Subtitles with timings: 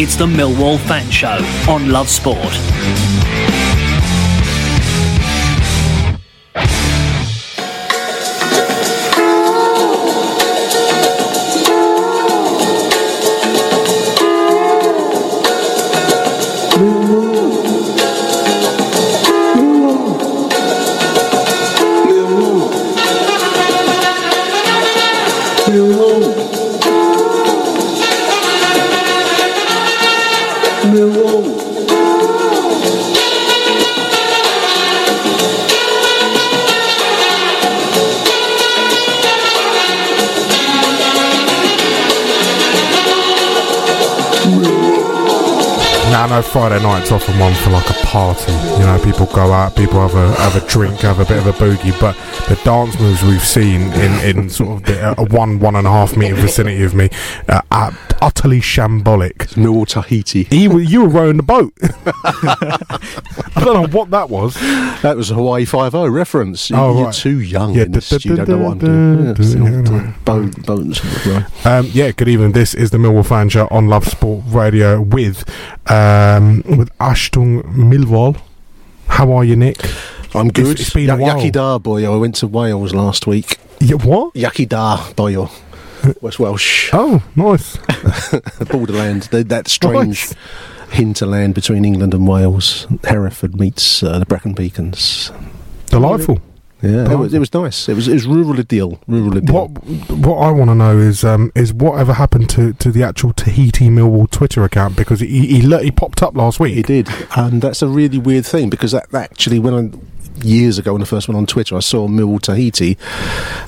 [0.00, 2.38] It's the Millwall Fan Show on Love Sport.
[46.28, 48.52] I know Friday night's often one for like a party.
[48.52, 51.46] You know, people go out, people have a have a drink, have a bit of
[51.46, 51.98] a boogie.
[51.98, 52.16] But
[52.48, 55.90] the dance moves we've seen in, in sort of the, a one one and a
[55.90, 57.08] half meter vicinity of me
[57.48, 59.54] uh, are utterly shambolic.
[59.54, 60.42] Millwall Tahiti.
[60.44, 61.72] He, you were rowing the boat.
[61.82, 64.54] I don't know what that was.
[65.02, 66.70] That was a Hawaii Five O reference.
[66.70, 67.14] Oh, You're right.
[67.14, 68.10] too young Yeah, this.
[68.10, 69.24] da- You don't know what I'm doing.
[69.24, 69.34] Yeah,
[69.72, 70.14] Yeah, old, uh, no.
[70.26, 71.66] boat, boats.
[71.66, 72.52] Um, yeah, good evening.
[72.52, 75.44] This is the Millwall Fan Show on Love Sport Radio with
[76.18, 78.36] um, with Ashton Millwall.
[79.08, 79.78] How are you, Nick?
[80.34, 80.78] I'm good.
[80.80, 81.36] it's been a Ya- while.
[81.36, 82.14] Yaki Dar boyo.
[82.14, 83.58] I went to Wales last week.
[83.80, 84.34] Yeah, what?
[84.34, 85.50] Yaki Dar boyo.
[86.22, 86.90] West Welsh.
[86.92, 87.76] Oh, nice.
[88.70, 89.22] Borderland.
[89.32, 90.34] That strange Nice.
[90.92, 92.86] hinterland between England and Wales.
[93.04, 95.32] Hereford meets uh, the Brecon Beacons.
[95.86, 96.40] Delightful.
[96.82, 97.88] Yeah, it was, it was nice.
[97.88, 99.00] It was it was rural idyll.
[99.08, 99.68] Rural idyll.
[99.68, 103.32] What what I want to know is um, is whatever happened to, to the actual
[103.32, 106.74] Tahiti Millwall Twitter account because he he, he popped up last week.
[106.74, 109.90] He did, and that's a really weird thing because that actually when I
[110.44, 112.96] years ago when I first went on Twitter, I saw Mill Tahiti,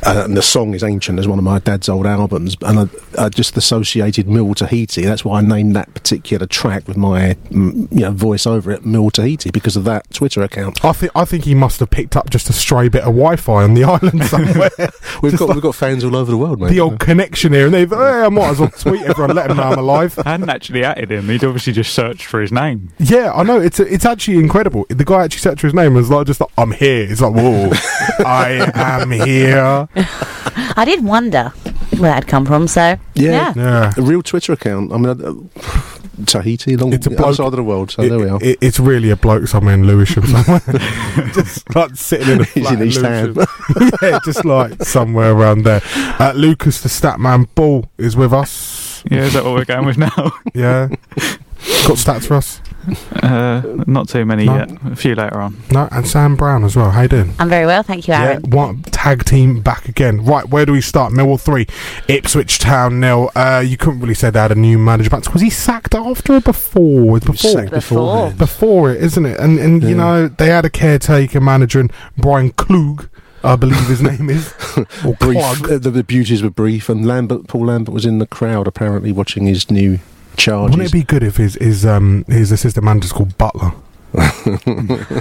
[0.04, 2.80] uh, and the song is ancient as one of my dad's old albums, and
[3.16, 5.02] I, I just associated Mill Tahiti.
[5.02, 8.84] That's why I named that particular track with my mm, you know voice over it,
[8.84, 10.84] Mill Tahiti, because of that Twitter account.
[10.84, 13.62] I think I think he must have picked up just a stray bit of Wi-Fi
[13.64, 14.70] on the island somewhere.
[15.22, 16.70] We've Just got like we've got fans all over the world, mate.
[16.70, 19.58] the old connection here, and they've hey, I might as well tweet everyone, let them
[19.58, 20.18] know I'm alive.
[20.24, 21.28] I hadn't actually added him.
[21.28, 22.90] He'd obviously just searched for his name.
[22.98, 23.60] Yeah, I know.
[23.60, 24.86] It's it's actually incredible.
[24.88, 27.06] The guy actually searched for his name and was like, just like, I'm here.
[27.10, 27.70] It's like, whoa,
[28.24, 29.88] I am here.
[30.76, 31.48] I did wonder
[31.98, 32.68] where that'd come from.
[32.68, 33.30] So Yeah.
[33.30, 33.92] yeah, Yeah.
[33.96, 34.92] a real Twitter account.
[34.92, 35.34] I mean, uh,
[36.26, 37.90] Tahiti, long It's a the other bloke- side of the world.
[37.92, 38.38] So It- there we are.
[38.42, 40.60] it- it's really a bloke somewhere in Lewisham somewhere.
[41.32, 43.32] just like sitting in a He's flat in East Ham.
[43.34, 43.90] Lewisham.
[44.02, 45.80] yeah, just like somewhere around there.
[46.18, 49.02] Uh, Lucas the Statman Bull is with us.
[49.10, 50.32] Yeah, is that what we're going with now?
[50.54, 50.88] Yeah.
[51.86, 52.60] Got stats for us?
[53.22, 54.56] Uh, not too many No.
[54.56, 54.70] yet.
[54.86, 55.56] A few later on.
[55.70, 56.90] No, and Sam Brown as well.
[56.90, 57.34] How you doing?
[57.38, 58.42] I'm very well, thank you, Aaron.
[58.44, 60.24] Yeah, one tag team back again.
[60.24, 61.12] Right, where do we start?
[61.12, 61.66] Millwall three,
[62.08, 63.30] Ipswich Town nil.
[63.34, 66.34] Uh, you couldn't really say they had a new manager, but was he sacked after
[66.34, 67.18] or before?
[67.20, 68.30] Before, sacked Before.
[68.32, 69.38] before it, isn't it?
[69.38, 73.08] And and you know they had a caretaker manager, and Bryan Klug,
[73.44, 74.54] I believe his name is,
[75.04, 75.38] or brief.
[75.64, 79.12] Uh, the, the beauties were brief, and Lambert, Paul Lambert, was in the crowd apparently
[79.12, 79.98] watching his new
[80.36, 80.70] charges.
[80.76, 83.72] Wouldn't it be good if his his um his assistant manager's called Butler?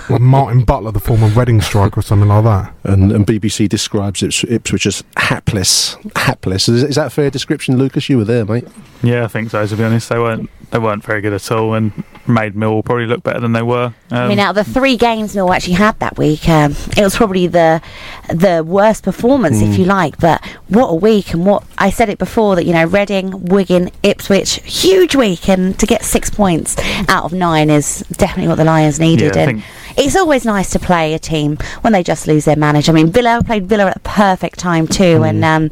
[0.10, 2.74] Like Martin Butler, the former Reading striker, or something like that.
[2.84, 5.96] and, and BBC describes Ips- Ipswich as hapless.
[6.16, 6.68] Hapless.
[6.70, 8.10] Is, is that a fair description, Lucas?
[8.10, 8.68] You were there, mate.
[9.04, 9.66] Yeah, I think so.
[9.68, 13.08] To be honest, they weren't they weren't very good at all, and made Mill probably
[13.08, 13.86] look better than they were.
[14.12, 17.02] Um, I mean, out of the three games Mill actually had that week, um, it
[17.04, 17.82] was probably the
[18.30, 20.18] the worst performance, if you like.
[20.20, 21.34] But what a week!
[21.34, 25.78] And what I said it before that you know, Reading, Wigan, Ipswich, huge week, and
[25.80, 26.76] to get six points
[27.08, 29.36] out of nine is definitely what the Lions needed.
[29.36, 29.64] Yeah, and
[29.98, 32.92] it's always nice to play a team when they just lose their manager.
[32.92, 35.72] I mean, Villa played Villa at the perfect time too, and um,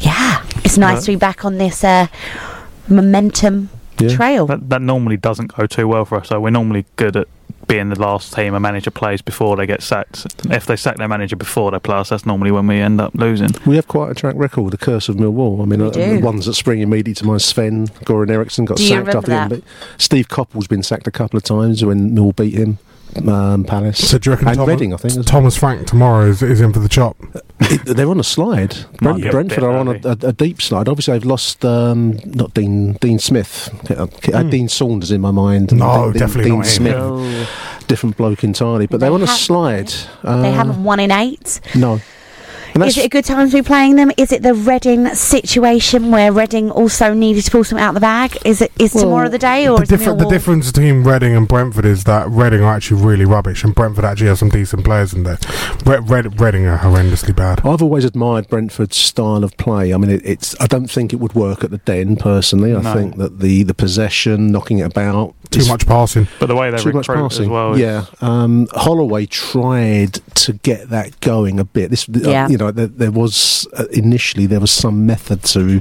[0.00, 1.04] yeah, it's nice Right.
[1.04, 2.08] to be back on this uh,
[2.88, 3.70] momentum
[4.02, 4.16] Yeah.
[4.16, 4.46] trail.
[4.46, 6.28] that, that normally doesn't go too well for us.
[6.28, 7.28] So we're normally good at
[7.68, 10.26] being the last team a manager plays before they get sacked.
[10.50, 13.14] If they sack their manager before they play us, that's normally when we end up
[13.14, 13.50] losing.
[13.64, 15.62] We have quite a track record, the curse of Millwall.
[15.62, 16.18] I mean, uh, do.
[16.18, 19.30] the ones that spring immediately to mind, Sven, Goran Eriksson got Do sacked remember after
[19.30, 19.52] that?
[19.52, 19.62] him.
[19.96, 22.78] Steve Coppell's been sacked a couple of times when Mill beat him,
[23.28, 24.08] um, Palace.
[24.08, 25.16] So do you reckon and Thomas, Reading, I think.
[25.18, 27.16] as Thomas Frank tomorrow is, is in for the chop?
[27.60, 28.76] It- they're on a slide.
[28.76, 30.88] Might Brent, be a Brentford bit are on a, a, a deep slide.
[30.88, 33.70] Obviously, they've lost um, not Dean Dean Smith.
[33.90, 35.72] I had Dean Saunders in my mind.
[35.72, 36.72] No, Dean, definitely Dean not him.
[36.72, 37.82] Smith, Oh.
[37.86, 38.86] different bloke entirely.
[38.86, 39.92] But They they're on a have- slide.
[40.24, 41.60] Uh, They haven't won in eight.
[41.74, 42.00] No.
[42.74, 44.10] And Is it a good time to be playing them?
[44.16, 48.00] Is it the Reading situation where Reading also needed to pull something out of the
[48.00, 48.38] bag?
[48.46, 51.36] Is it is Well, tomorrow the day or The, is different, the difference between Reading
[51.36, 54.84] and Brentford is that Reading are actually really rubbish, and Brentford actually have some decent
[54.84, 55.38] players in there.
[55.84, 57.60] Red, Red, Reading are horrendously bad.
[57.64, 59.92] I've always admired Brentford's style of play.
[59.92, 60.58] I mean, it, it's.
[60.60, 62.74] I don't think it would work at the Den personally.
[62.74, 62.94] I No.
[62.94, 66.26] think that the the possession, knocking it about, Too much passing.
[66.40, 67.44] But the way they too much passing.
[67.44, 71.90] as well, yeah, um, Holloway tried to get that going a bit.
[71.90, 72.48] This, uh, Yeah.
[72.48, 75.80] you know, there, there was uh, initially there was some method to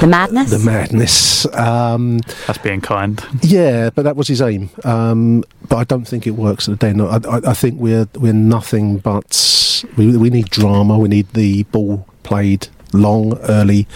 [0.00, 0.50] the madness?
[0.50, 1.46] the madness.
[1.54, 3.22] Um, that's being kind.
[3.42, 4.70] yeah, but that was his aim.
[4.84, 7.00] Um, but I don't think it works at the Den.
[7.00, 10.98] I, I, I think we're we're nothing but we, we need drama.
[10.98, 13.86] We need the ball played long, early,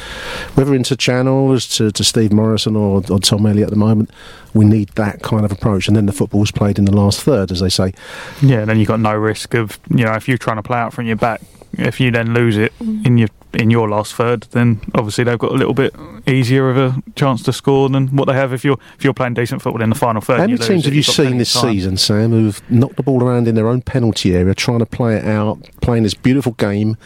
[0.54, 4.10] whether into channels to, to Steve Morrison or, or Tom Elliott at the moment.
[4.54, 7.50] We need that kind of approach, and then the football's played in the last third,
[7.50, 7.94] as they say.
[8.42, 10.92] Yeah, then you've got no risk of you know if you're trying to play out
[10.92, 11.40] from your back,
[11.74, 15.52] if you then lose it in your in your last third, then obviously they've got
[15.52, 15.94] a little bit
[16.26, 19.34] easier of a chance to score than what they have if you're if you're playing
[19.34, 20.40] decent football in the final third.
[20.40, 21.72] How many teams have you seen this time.
[21.72, 25.16] season, Sam, who've knocked the ball around in their own penalty area, trying to play
[25.16, 26.96] it out, playing this beautiful game,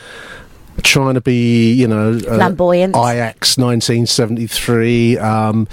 [0.83, 2.97] trying to be, you know, uh, Flamboyant.
[2.97, 5.69] Ajax 1973, um,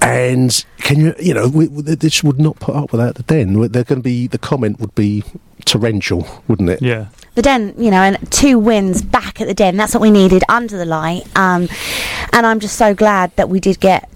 [0.00, 3.54] and can you, you know, we, we, this would not put up without the Den.
[3.70, 5.24] They're going to be the comment would be
[5.64, 6.82] torrential, wouldn't it?
[6.82, 9.76] Yeah, the Den, you know, and two wins back at the Den.
[9.76, 11.24] That's what we needed under the light.
[11.36, 11.68] Um,
[12.32, 14.10] and I'm just so glad that we did get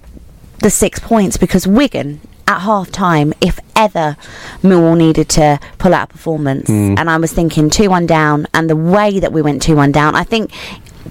[0.59, 4.15] the six points because Wigan at half time, if ever
[4.61, 8.69] Millwall needed to pull out a performance, and I was thinking 2 1 down, and
[8.69, 10.51] the way that we went 2 1 down, I think.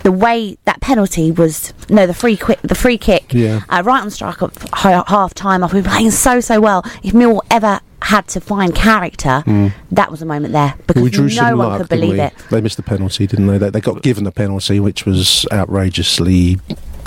[0.03, 3.61] The way that penalty was, no, the free quick, the free kick, Yeah.
[3.69, 5.63] uh, right on strike ha- half time.
[5.65, 6.83] I've been playing so so well.
[7.03, 9.43] If Millwall ever had to find character,
[9.91, 12.33] that was a moment there because we no one luck, could believe it.
[12.51, 13.59] They missed the penalty, didn't they?
[13.59, 16.59] They, they got given a penalty, which was outrageously,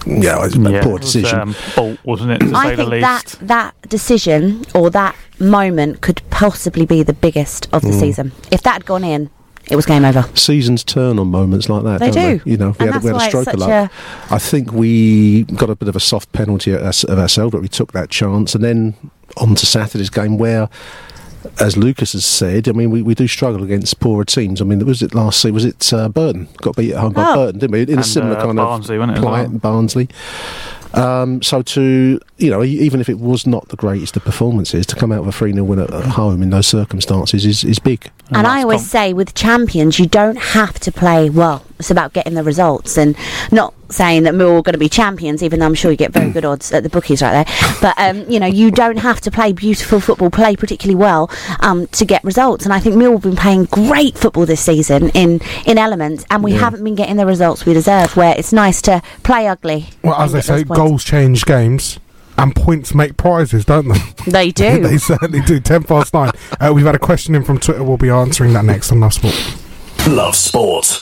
[0.06, 1.40] yeah, it was a yeah, poor it was, decision.
[1.40, 2.40] um, bolt, wasn't it?
[2.40, 3.02] To say I the think least.
[3.40, 8.00] that that decision or that moment could possibly be the biggest of the Mm.
[8.00, 8.32] season.
[8.52, 9.30] If that had gone in,
[9.70, 10.26] it was game over.
[10.36, 12.00] seasons turn on moments like that.
[12.00, 12.44] They don't do.
[12.44, 12.52] They?
[12.52, 13.92] You know, we And had, we had a stroke of luck.
[14.30, 17.94] I think we got a bit of a soft penalty of ourselves, but we took
[17.94, 18.96] that chance, and then
[19.38, 20.70] on to Saturday's game where.
[21.60, 24.62] As Lucas has said, I mean, we, we do struggle against poorer teams.
[24.62, 25.54] I mean, was it last season?
[25.54, 26.48] Was it uh, Burton?
[26.62, 27.36] Got beat at home by Oh.
[27.36, 27.82] Burton, didn't we?
[27.94, 29.60] In a similar uh, kind Barnsley, of wasn't it, as plight, well?
[29.60, 30.10] Barnsley.
[30.94, 34.86] Um, so to you know, e- even if it was not the greatest of performances,
[34.86, 37.64] to come out with a three 0 win at, at home in those circumstances is,
[37.64, 38.12] is big.
[38.30, 41.66] And I always com- say with champions, you don't have to play well.
[41.80, 43.16] It's about getting the results and
[43.52, 46.12] not saying that we're all going to be champions, even though I'm sure you get
[46.12, 47.78] very good odds at the bookies right there.
[47.82, 51.88] But, um, you know, you don't have to play beautiful football, play particularly well um,
[51.88, 52.66] to get results.
[52.66, 56.44] And I think Mill have been playing great football this season in, in elements, and
[56.44, 59.88] we haven't been getting the results we deserve, where it's nice to play ugly.
[60.04, 62.00] Well, as they say, goals change games.
[62.36, 64.00] And points make prizes, don't they?
[64.32, 64.82] They do.
[64.82, 65.60] they certainly do.
[65.60, 66.32] Ten past nine.
[66.60, 67.84] Uh, we've had a question in from Twitter.
[67.84, 69.36] We'll be answering that next on Love Sport.
[70.08, 71.00] Love Sport.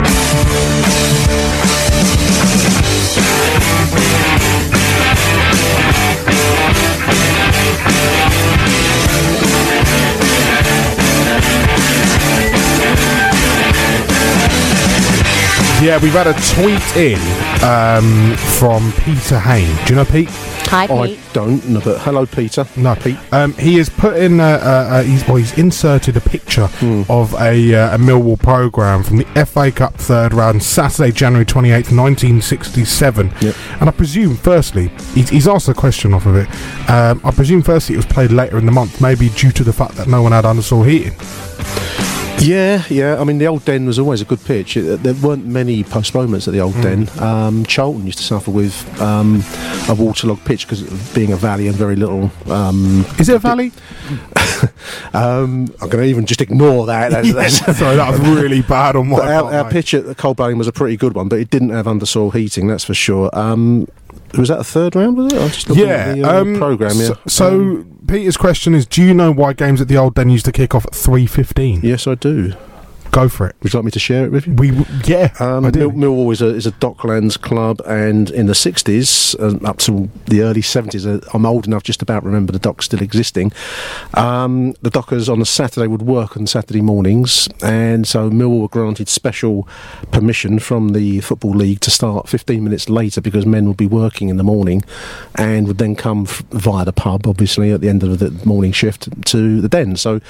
[15.82, 17.20] Yeah, we've had a tweet in
[17.64, 19.76] um, from Peter Hain.
[19.86, 20.30] Do you know Pete?
[20.72, 21.20] Hi, Pete.
[21.20, 22.66] I don't know, but hello, Peter.
[22.78, 23.18] No, Pete.
[23.34, 24.40] Um, he has put in.
[24.40, 26.70] Uh, uh, uh, he's, well, he's inserted a picture
[27.10, 31.72] of a, uh, a Millwall program from the FA Cup third round, Saturday, January twenty
[31.72, 33.34] eighth, nineteen sixty seven.
[33.42, 33.54] Yep.
[33.82, 36.48] And I presume, firstly, he's, he's asked a question off of it.
[36.90, 39.74] Um, I presume, firstly, it was played later in the month, maybe due to the
[39.74, 41.18] fact that no one had undersoil heating.
[42.42, 43.20] Yeah, yeah.
[43.20, 44.76] I mean, the old Den was always a good pitch.
[44.76, 47.08] It, there weren't many postponements at the old Den.
[47.20, 49.44] Um, Charlton used to suffer with um,
[49.88, 50.82] a waterlogged pitch because
[51.14, 52.32] being a valley and very little.
[52.48, 53.72] Um, Is it a valley?
[55.14, 57.12] um, I'm going to even just ignore that.
[57.12, 59.74] That's, that's, Sorry, that was really bad on my But our, part, our mate.
[59.74, 62.34] pitch at Cold Blow Lane was a pretty good one, but it didn't have undersoil
[62.34, 63.30] heating, that's for sure.
[64.34, 65.40] Um, was that a third round, was it?
[65.40, 67.06] I was just looking Yeah, at the uh, um, programme, yeah.
[67.08, 70.46] So, so Peter's question is: Do you know why games at the old Den used
[70.46, 71.82] to kick off at three fifteen?
[71.84, 72.54] Yes, I do.
[73.12, 73.56] Go for it.
[73.62, 74.54] Would you like me to share it with you?
[74.54, 74.72] We
[75.06, 75.64] yeah, Um.
[75.64, 80.10] Mill- Millwall is a, is a Docklands club, and in the 60s, uh, up to
[80.28, 83.52] the early 70s, uh, I'm old enough just about remember the Docks still existing.
[84.14, 88.68] Um, the dockers on a Saturday would work on Saturday mornings, and so Millwall were
[88.70, 89.68] granted special
[90.12, 94.30] permission from the Football League to start 15 minutes later because men would be working
[94.30, 94.84] in the morning
[95.36, 98.72] and would then come f- via the pub, obviously, at the end of the morning
[98.72, 99.98] shift to the den.
[99.98, 100.22] So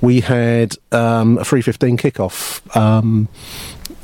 [0.00, 2.23] we had um, a 3.15 kickoff.
[2.76, 3.28] Um,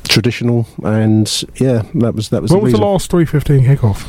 [0.08, 4.04] traditional and yeah that was that was When the was the last three fifteen kickoff?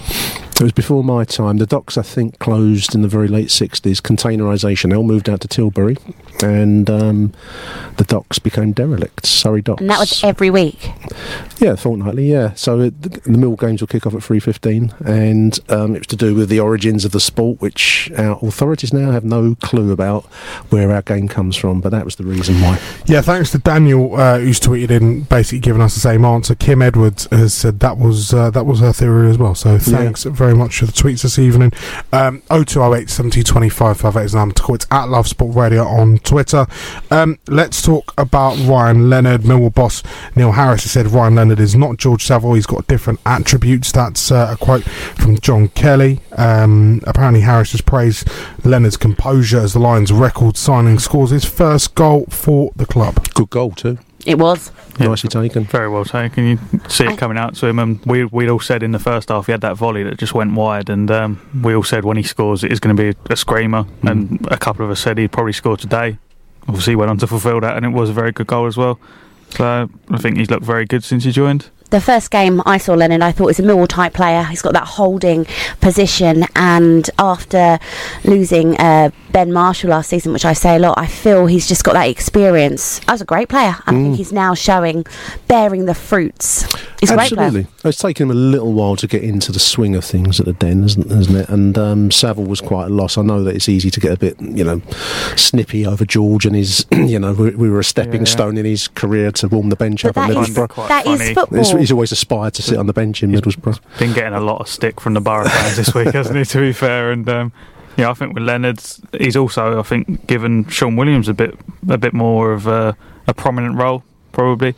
[0.61, 1.57] It was before my time.
[1.57, 5.41] The docks I think closed in the very late 60s containerisation they all moved out
[5.41, 5.97] to Tilbury
[6.43, 7.33] and um,
[7.97, 9.81] the docks became derelict Surrey docks.
[9.81, 10.91] And that was every week.
[11.59, 12.53] yeah fortnightly yeah.
[12.53, 16.07] So it, the, the mill games will kick off at 3.15 and um, it was
[16.07, 19.91] to do with the origins of the sport which our authorities now have no clue
[19.91, 20.25] about
[20.69, 22.79] where our game comes from but that was the reason why.
[23.05, 26.55] Yeah, thanks to Daniel uh, who's tweeted in, basically giving us the same answer.
[26.55, 29.55] Kim Edwards has said that was uh, that was her theory as well.
[29.55, 31.71] So thanks very much for the tweets this evening.
[32.11, 34.75] Um, 0208 70 25 58 is the number to call.
[34.75, 36.67] It's at Love Sport Radio on Twitter.
[37.09, 39.41] Um, let's talk about Ryan Leonard.
[39.41, 40.03] Millwall boss
[40.35, 42.53] Neil Harris has said Ryan Leonard is not George Saville.
[42.53, 43.91] He's got different attributes.
[43.91, 46.19] That's uh, a quote from John Kelly.
[46.37, 48.27] Um, apparently, Harris has praised
[48.63, 53.27] Leonard's composure as the Lions' record signing scores his first goal for the club.
[53.33, 54.71] good goal too It was.
[54.99, 55.07] Yeah.
[55.07, 56.45] nicely taken Very well taken.
[56.45, 59.29] You see it coming out to him, and we we'd all said in the first
[59.29, 62.17] half he had that volley that just went wide, and um, we all said when
[62.17, 65.17] he scores it is going to be a screamer, and a couple of us said
[65.17, 66.17] he'd probably score today.
[66.67, 68.77] Obviously, he went on to fulfil that, and it was a very good goal as
[68.77, 68.99] well.
[69.51, 71.69] So I think he's looked very good since he joined.
[71.91, 74.43] The first game I saw Leonard, I thought was a Millwall type player.
[74.43, 75.45] He's got that holding
[75.81, 77.79] position, and after
[78.23, 81.83] losing uh, Ben Marshall last season, which I say a lot, I feel he's just
[81.83, 83.01] got that experience.
[83.09, 85.05] I was a great player, and I think he's now showing,
[85.47, 86.63] bearing the fruits.
[87.01, 87.33] He's a great.
[87.33, 87.67] Absolutely.
[87.83, 90.53] It's taken him a little while to get into the swing of things at the
[90.53, 91.49] Den, isn't, isn't it?
[91.49, 93.17] And um, Saville was quite a loss.
[93.17, 94.81] I know that it's easy to get a bit, you know,
[95.35, 98.31] snippy over George and his, you know, we, we were a stepping Yeah.
[98.31, 100.69] stone in his career to warm the bench But up at that is, Middlesbrough.
[100.69, 101.57] Quite that is football.
[101.57, 103.79] He's, he's always aspired to sit on the bench in Middlesbrough.
[103.99, 106.45] Been getting a lot of stick from the Borough fans this week, hasn't he?
[106.45, 107.51] To be fair, and um,
[107.97, 108.81] yeah, I think with Leonard,
[109.17, 111.57] he's also I think given Shaun Williams a bit
[111.89, 112.95] a bit more of a,
[113.27, 114.75] a prominent role probably.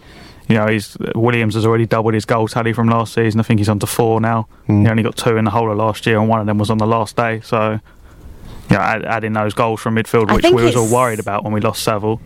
[0.48, 3.40] You know, he's Williams has already doubled his goal tally from last season.
[3.40, 4.48] I think he's on to four now.
[4.68, 4.82] Mm.
[4.82, 6.70] He only got two in the whole of last year, and one of them was
[6.70, 7.40] on the last day.
[7.42, 7.80] So,
[8.70, 11.44] you know, add, adding those goals from midfield, I which we was all worried about
[11.44, 12.20] when we lost Saville.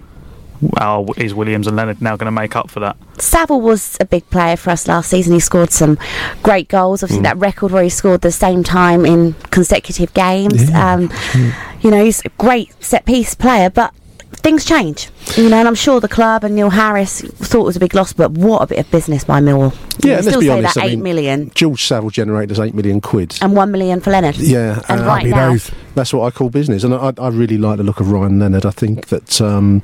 [0.78, 2.98] How is Williams and Leonard now going to make up for that?
[3.20, 5.34] Saville was a big player for us last season.
[5.34, 5.98] He scored some
[6.44, 7.02] great goals.
[7.02, 7.04] Mm.
[7.04, 10.70] Obviously, that record where he scored the same time in consecutive games.
[10.70, 11.12] Yeah, um,
[11.82, 13.94] you know, he's a great set piece player, but
[14.38, 15.10] things change.
[15.36, 17.94] You know, and I'm sure the club and Neil Harris thought it was a big
[17.94, 19.74] loss, but what a bit of business by Millwall.
[20.04, 22.10] You Yeah, know, let's still be say honest, that I eight mean- million George Saville
[22.10, 23.38] generated us 8 million quid.
[23.42, 24.38] and one million for Leonard.
[24.38, 25.72] Yeah, and uh, right Happy now, days.
[25.98, 28.68] That's what I call business, and I, I really like the look of Ryan Leonard.
[28.68, 29.82] I think that um,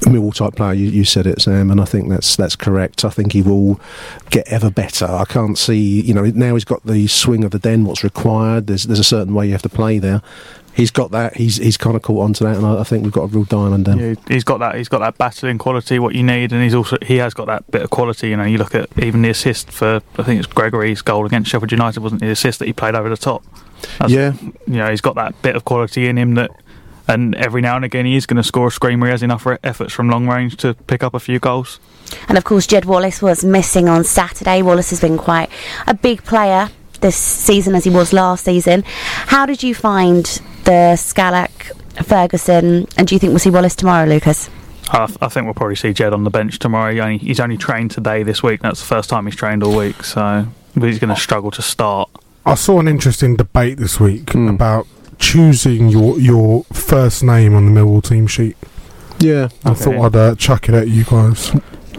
[0.00, 0.72] Millwall type player.
[0.72, 3.04] You, you said it, Sam, and I think that's that's correct.
[3.04, 3.78] I think he will
[4.30, 5.04] get ever better.
[5.04, 7.84] I can't see, you know, now he's got the swing of the den.
[7.84, 8.68] What's required?
[8.68, 10.22] There's there's a certain way you have to play there.
[10.72, 11.36] He's got that.
[11.36, 13.26] He's he's kind of caught on to that, and I, I think we've got a
[13.26, 13.96] real diamond there.
[13.96, 14.76] Yeah, he's got that.
[14.76, 17.70] He's got that battling quality, what you need, and he's also he has got that
[17.70, 18.30] bit of quality.
[18.30, 21.50] You know, you look at even the assist for I think it's Gregory's goal against
[21.50, 23.44] Sheffield United, wasn't the assist that he played over the top?
[23.98, 24.32] That's- Yeah,
[24.66, 26.50] you know, he's got that bit of quality in him that,
[27.06, 29.06] and every now and again he is going to score a screamer.
[29.06, 31.80] He has enough re- efforts from long range to pick up a few goals.
[32.28, 34.62] And of course, Jed Wallace was missing on Saturday.
[34.62, 35.50] Wallace has been quite
[35.86, 36.68] a big player
[37.00, 38.82] this season as he was last season.
[38.86, 40.24] How did you find
[40.64, 41.50] the Skalak,
[42.04, 44.48] Ferguson, and do you think we'll see Wallace tomorrow, Lucas?
[44.90, 46.92] I, th- I think we'll probably see Jed on the bench tomorrow.
[46.92, 48.60] He only, he's only trained today this week.
[48.60, 51.14] That's the first time he's trained all week, so he's going to oh.
[51.14, 52.10] struggle to start.
[52.46, 54.48] I saw an interesting debate this week Hmm.
[54.48, 54.86] about
[55.18, 58.56] choosing your your first name on the Millwall team sheet.
[59.20, 59.84] Yeah, I Okay.
[59.84, 61.52] thought I'd uh, chuck it at you guys.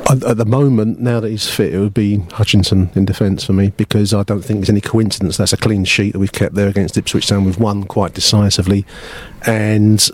[0.07, 3.53] At, at the moment, now that he's fit, it would be Hutchinson in defence for
[3.53, 6.53] me because I don't think there's any coincidence that's a clean sheet that we've kept
[6.53, 7.45] there against Ipswich Town.
[7.45, 8.85] We've won quite decisively,
[9.47, 10.07] and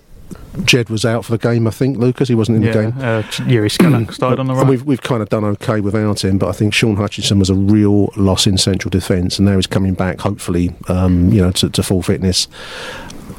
[0.65, 1.67] Jed was out for the game.
[1.67, 2.93] I think Lucas he wasn't in yeah, the game.
[2.99, 6.37] uh, Yuri Skalak started on the And we've we've kind of done okay without him,
[6.37, 9.67] but I think Shaun Hutchinson was a real loss in central defence, and now he's
[9.67, 12.47] coming back, hopefully, um, you know, to, to full fitness.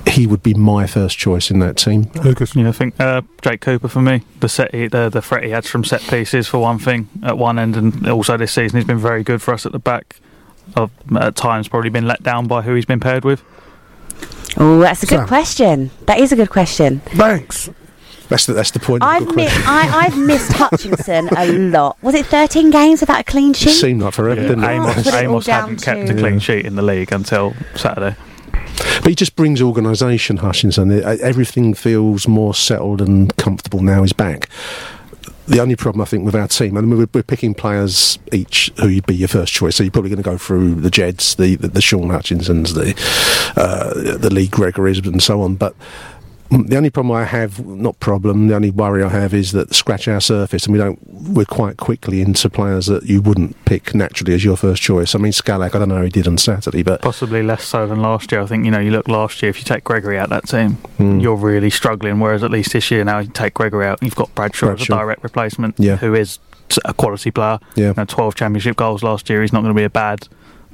[0.08, 2.10] He would be my first choice in that team.
[2.24, 2.56] Lucas.
[2.56, 4.22] Yeah, I think uh, Jake Cooper for me.
[4.40, 7.38] The set, he, the the threat he had from set pieces for one thing at
[7.38, 10.18] one end, and also this season he's been very good for us at the back.
[10.76, 13.42] I've at times probably been let down by who he's been paired with.
[14.58, 15.28] Oh, that's a good Sam.
[15.28, 15.90] question.
[16.06, 17.00] That is a good question.
[17.00, 17.70] Thanks.
[18.28, 19.02] That's the that's the point.
[19.02, 22.02] of a I've good mi- I, I've missed Hutchinson a lot.
[22.02, 23.68] Was it 13 games without a clean sheet?
[23.68, 23.80] It sheet?
[23.80, 24.68] seemed like forever, didn't it?
[24.70, 27.12] Amos, Put it all Amos down hadn't kept to- a clean sheet in the league
[27.12, 28.16] until Saturday.
[29.00, 30.90] But he just brings organisation, Hutchinson.
[31.02, 34.48] Everything feels more settled and comfortable now he's back.
[35.48, 38.94] The only problem I think with our team, and we're, we're picking players each who
[38.94, 39.74] would be your first choice.
[39.74, 42.94] So you're probably going to go through the Jeds, the the, the Shaun Hutchinsons, the
[43.60, 45.56] uh, the Lee Gregorys, and so on.
[45.56, 45.74] But
[46.52, 50.06] the only problem I have, not problem, the only worry I have is that scratch
[50.08, 50.98] our surface, and we don't.
[51.10, 55.14] We're quite quickly into players that you wouldn't pick naturally as your first choice.
[55.14, 57.86] I mean, Skalak, I don't know how he did on Saturday, but Possibly less so
[57.86, 58.40] than last year.
[58.42, 59.50] I think you know you look last year.
[59.50, 61.20] If you take Gregory out that team, Hmm.
[61.20, 62.18] you're really struggling.
[62.20, 64.86] Whereas at least this year now you take Gregory out, you've got Bradshaw, as a
[64.86, 65.96] direct replacement, Yeah.
[65.96, 66.38] who is
[66.84, 67.58] a quality player.
[67.74, 67.88] yeah.
[67.88, 69.42] You know, 12 championship goals last year.
[69.42, 70.26] He's not going to be a bad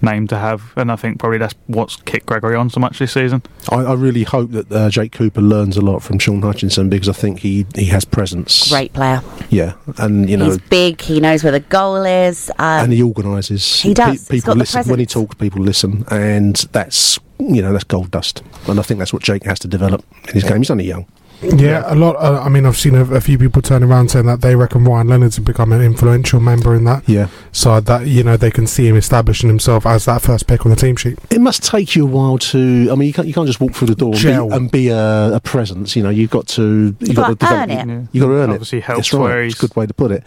[0.03, 3.13] name to have, and I think probably that's what's kicked Gregory on so much this
[3.13, 3.43] season.
[3.71, 7.09] I, I really hope that uh, Jake Cooper learns a lot from Shaun Hutchinson because
[7.09, 8.69] I think he, he has presence.
[8.69, 9.23] Great player.
[9.51, 11.01] Yeah, and you know, He's big.
[11.01, 12.51] He knows where the goal is.
[12.59, 13.81] Um, and he organises.
[13.81, 14.29] He does.
[14.29, 15.35] He's people listen when he talks.
[15.37, 18.43] People listen, and that's you know that's gold dust.
[18.67, 20.59] And I think that's what Jake has to develop in his game.
[20.59, 21.07] He's only young.
[21.41, 22.17] Yeah, a lot.
[22.17, 24.85] Uh, I mean, I've seen a, a few people turn around saying that they reckon
[24.85, 27.87] Ryan Leonard's have become an influential member in that Yeah, side.
[27.87, 30.77] That you know they can see him establishing himself as that first pick on the
[30.77, 31.17] team sheet.
[31.31, 32.89] it must take you a while to.
[32.91, 34.89] I mean, you can't you can't just walk through the door and be, and be
[34.89, 35.95] a, a presence.
[35.95, 37.87] You know, you've got to you've gotta got to earn it.
[37.87, 38.03] Yeah.
[38.11, 38.55] You got to earn it.
[38.55, 38.85] Obviously it.
[38.85, 39.21] helps That's right.
[39.23, 40.25] where It's a he's- good way to put it.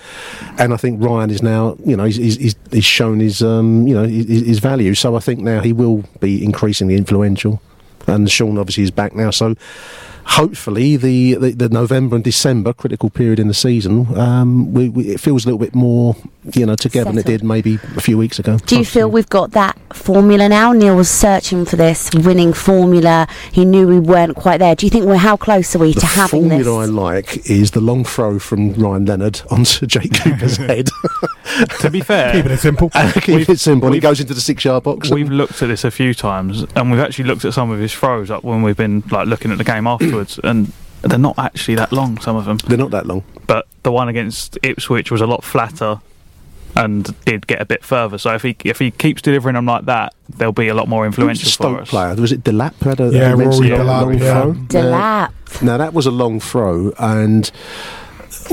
[0.57, 3.85] And I think Ryan is now, you know, he's he's, he's, he's shown his, um,
[3.85, 4.93] you know, his, his value.
[4.95, 7.61] So I think now he will be increasingly influential.
[8.07, 9.29] And Sean obviously is back now.
[9.29, 9.55] So
[10.25, 15.09] hopefully the, the, the November and December critical period in the season, um, we, we,
[15.09, 16.15] it feels a little bit more,
[16.53, 18.57] you know, together than it did maybe a few weeks ago.
[18.65, 20.71] Do you feel we've got that formula now?
[20.73, 23.27] Neil was searching for this winning formula.
[23.51, 24.75] He knew we weren't quite there.
[24.75, 26.65] Do you think we're how close are we The to having this?
[26.65, 30.89] formula I like is the long throw from Ryan Leonard onto Jake Cooper's head.
[31.79, 32.89] to be fair, Keeping it simple.
[32.89, 33.89] Keep it simple.
[33.89, 35.09] He we've- goes into the six yard box.
[35.11, 37.93] We've looked at this a few times, and we've actually looked at some of his
[37.93, 40.71] throws up when we've been like looking at the game afterwards, and
[41.01, 42.19] they're not actually that long.
[42.19, 43.23] Some of them, They're not that long.
[43.47, 45.99] but the one against Ipswich was a lot flatter
[46.75, 48.17] and did get a bit further.
[48.17, 51.03] So if he if he keeps delivering them like that, they'll be a lot more
[51.03, 51.89] Who was influential the for us.
[51.89, 52.15] player?
[52.15, 52.73] Was it Delap?
[52.81, 54.41] who Had a, Yeah, a immensely Rory long, Delap, long yeah.
[54.43, 54.53] throw?
[54.81, 55.61] Delap.
[55.63, 57.51] Now that was a long throw, and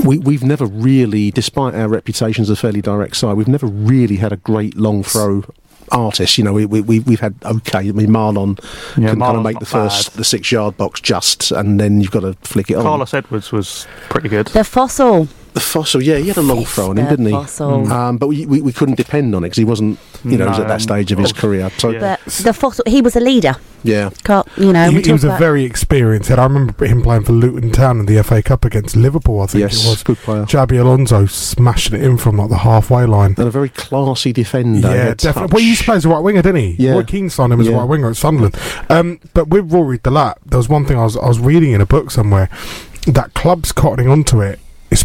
[0.03, 4.17] we, we've never really, despite our reputations as a fairly direct side, we've never really
[4.17, 5.45] had a great long throw
[5.91, 6.37] artist.
[6.37, 7.79] You know, we, we, we- we've had okay.
[7.79, 8.59] I mean, Marlon
[8.97, 10.17] Yeah, can kind of make the first, bad.
[10.19, 12.83] the six yard box just, and then you've got to flick it on.
[12.83, 14.47] Carlos Edwards was pretty good.
[14.47, 15.27] The fossil.
[15.53, 17.31] The fossil, yeah, he had a long throw on him, didn't he?
[17.31, 17.91] Fossil.
[17.91, 20.49] Um, but we, we, we couldn't depend on it because he wasn't, you know, he
[20.51, 21.69] was at that stage of his career.
[21.77, 22.17] So, yeah.
[22.23, 22.83] But the fossil.
[22.87, 23.55] He was a leader.
[23.83, 24.11] yeah.
[24.23, 26.37] Can't, you know, he, he was a very experienced head.
[26.39, 29.41] I remember him playing for Luton Town in the FA Cup against Liverpool.
[29.41, 30.03] I think Yes, it was.
[30.03, 30.43] good player.
[30.43, 33.33] Xabi Alonso smashing it in from like the halfway line.
[33.37, 34.79] And a very classy defender.
[34.87, 35.17] Yeah, definitely.
[35.41, 35.51] touch.
[35.51, 36.75] Well, he used to play as a right winger, didn't he?
[36.77, 36.91] Yeah.
[36.91, 38.55] Roy Keane signed him as a right winger at Sunderland.
[38.89, 41.81] Um, but with Rory Delap, there was one thing I was I was reading in
[41.81, 42.49] a book somewhere
[43.07, 44.59] that clubs cottoning onto it.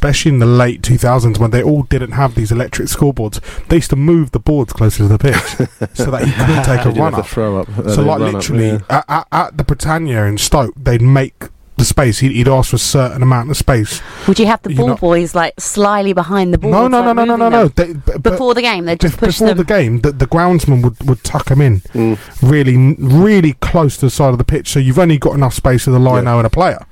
[0.04, 3.88] Especially in the late 2000s when they all didn't have these electric scoreboards, they used
[3.88, 5.34] to move the boards closer to the pitch
[5.94, 7.26] so that he couldn't take a run up.
[7.26, 7.68] throw up.
[7.88, 9.02] So, like, run up, literally, yeah.
[9.08, 11.44] at, at the Britannia in Stoke, they'd make
[11.84, 12.18] the space.
[12.18, 14.00] He'd, he'd ask for a certain amount of space.
[14.26, 16.70] Would you have the ball know- boys like slyly behind the ball?
[16.70, 17.68] No, no, no, no, no, no, no.
[17.68, 19.56] They, b- Before the game, they just bef- push before them.
[19.58, 22.18] the game, the, the groundsman would, would tuck him in Mm.
[22.42, 24.68] really, really close to the side of the pitch.
[24.70, 26.36] So you've only got enough space with a lino Yeah.
[26.38, 26.84] and a player,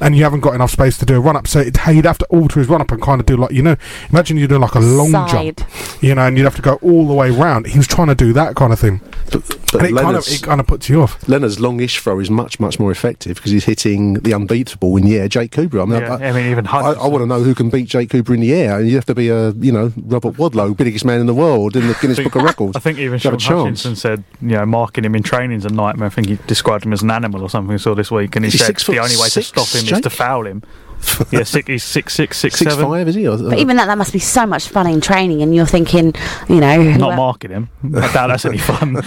[0.00, 1.46] and you haven't got enough space to do a run up.
[1.48, 3.62] So it, he'd have to alter his run up and kind of do like you
[3.62, 3.76] know,
[4.10, 5.56] imagine you do like a long Side.
[5.58, 5.60] jump,
[6.02, 7.66] you know, and you'd have to go all the way round.
[7.66, 9.00] He was trying to do that kind of thing.
[9.32, 11.28] But But And it kind, of, it kind of puts you off.
[11.28, 15.18] Leonard's longish throw is much, much more effective because he's hitting the unbeatable in the
[15.18, 15.80] air, Jake Cooper.
[15.80, 17.88] I mean, Yeah, I, I mean, even I, I want to know who can beat
[17.88, 18.78] Jake Cooper in the air.
[18.78, 21.74] And you have to be a, you know, Robert Wadlow, biggest man in the world
[21.74, 22.76] in the Guinness Book of Records.
[22.76, 23.58] I think even to Shaun.
[23.66, 26.06] Hutchinson said, you know, marking him in training's a nightmare.
[26.06, 27.74] I think he described him as an animal or something.
[27.74, 30.00] I saw this week, and he he said the only way to stop him is
[30.00, 30.62] to foul him.
[31.30, 32.86] yeah, six, he's six six six Six seven.
[32.86, 33.28] five, is he?
[33.28, 36.14] Or, But even that, that must be so much fun in training, and you're thinking,
[36.48, 37.68] you know, Not who- marking him.
[37.94, 39.02] I doubt that's any fun.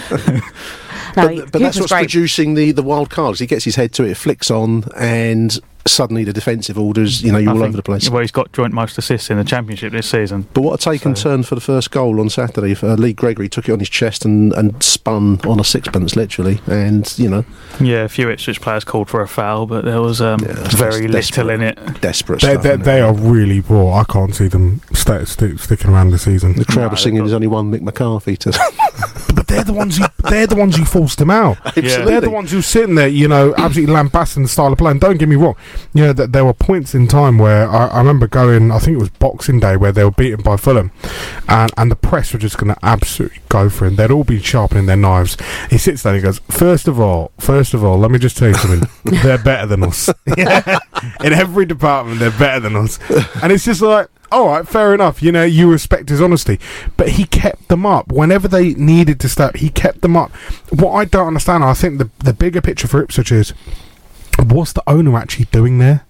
[1.16, 2.00] No, but, but that's what's great.
[2.10, 3.38] producing the, the wild cards.
[3.40, 7.32] He gets his head to it, it flicks on, and suddenly the defensive orders, you
[7.32, 8.10] know, you're I all over the place.
[8.10, 10.46] Well, he's got joint most assists in the championship this season.
[10.52, 12.76] But what a take and turn for the first goal on Saturday.
[12.80, 16.60] Uh, Lee Gregory took it on his chest and, and spun on a sixpence, literally.
[16.66, 17.44] And, you know,
[17.80, 20.74] Yeah, a few Ipswich players called for a foul, but there was um, Yeah, that's
[20.74, 21.78] very little in desperate.
[21.96, 22.00] it.
[22.02, 22.62] desperate They, stuff.
[22.62, 22.84] they, isn't it?
[22.84, 23.94] they are really poor.
[23.94, 26.56] I can't see them sta sti sticking around this season.
[26.56, 28.50] the crowd No, was singing, they've there's got- only one Mick McCarthy to.
[29.34, 31.58] But they're the ones who they're the ones who forced him out.
[31.64, 32.04] Absolutely.
[32.04, 34.90] They're the ones who sitting there, you know, absolutely lambasting the style of play.
[34.90, 35.56] And don't get me wrong,
[35.94, 38.96] you know, that there were points in time where I, I remember going, I think
[38.96, 40.90] it was Boxing Day, where they were beaten by Fulham,
[41.48, 43.96] and and the press were just going to absolutely go for him.
[43.96, 45.36] They'd all been sharpening their knives.
[45.70, 48.36] He sits there and he goes, first of all, first of all, let me just
[48.36, 48.88] tell you something.
[49.22, 50.10] they're better than us.
[50.26, 52.98] in every department, they're better than us.
[53.42, 54.08] And it's just like.
[54.32, 55.22] All right, fair enough.
[55.22, 56.60] You know, you respect his honesty,
[56.96, 59.56] but he kept them up whenever they needed to start.
[59.56, 60.30] He kept them up.
[60.70, 63.52] What I don't understand, I think the the bigger picture for Ipswich is
[64.38, 66.04] what's the owner actually doing there?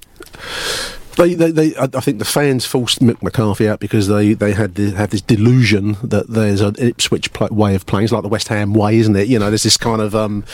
[1.16, 4.76] They, they, they, I think the fans forced Mick McCarthy out because they, they had
[4.76, 8.04] the, had this delusion that there's an Ipswich pl- way of playing.
[8.04, 9.28] It's like the West Ham way, isn't it?
[9.28, 10.44] You know, there's this kind of um,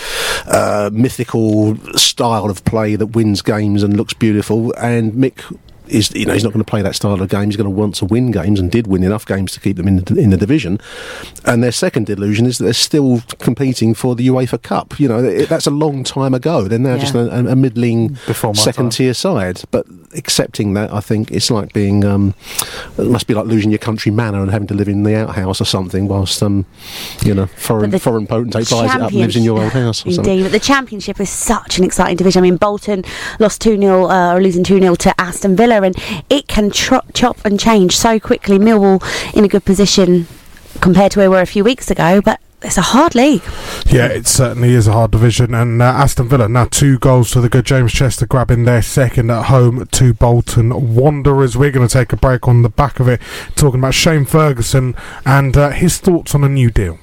[0.46, 4.72] uh, mythical style of play that wins games and looks beautiful.
[4.74, 5.56] And Mick
[5.88, 7.46] is, you know, he's not going to play that style of game.
[7.46, 9.88] He's going to want to win games and did win enough games to keep them
[9.88, 10.80] in the, in the division.
[11.44, 14.98] And their second delusion is that they're still competing for the UEFA Cup.
[15.00, 16.68] You know, that's a long time ago.
[16.68, 17.00] They're now Yeah.
[17.00, 18.16] just a, a middling
[18.54, 19.62] second tier side.
[19.70, 22.34] But accepting that, I think it's like being, um,
[22.98, 25.60] it must be like losing your country manor and having to live in the outhouse
[25.60, 26.66] or something whilst, um,
[27.24, 30.12] you know, foreign foreign potentate buys it up and lives in your old house or
[30.12, 30.32] something.
[30.32, 32.40] Indeed, but the Championship is such an exciting division.
[32.40, 33.04] I mean, Bolton
[33.38, 35.96] lost 2 0 uh, or losing 2 0 to Aston Villa, and
[36.30, 38.58] it can tro- chop and change so quickly.
[38.58, 39.02] Millwall
[39.34, 40.26] in a good position
[40.80, 43.42] compared to where we were a few weeks ago, but it's a hard league.
[43.86, 45.54] Yeah, it certainly is a hard division.
[45.54, 49.30] And uh, Aston Villa now two goals to the good James Chester grabbing their second
[49.30, 51.56] at home to Bolton Wanderers.
[51.56, 53.20] We're going to take a break on the back of it,
[53.54, 56.98] talking about Shane Ferguson and uh, his thoughts on a new deal.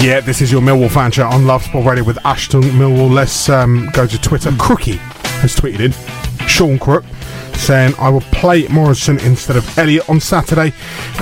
[0.00, 3.12] Yeah, this is your Millwall fan chat on Love Sport Radio with Ashton Millwall.
[3.12, 4.50] Let's um, go to Twitter.
[4.50, 4.98] Crookie
[5.40, 7.04] has tweeted in, Sean Crook,
[7.58, 10.72] saying, I will play Morrison instead of Elliott on Saturday,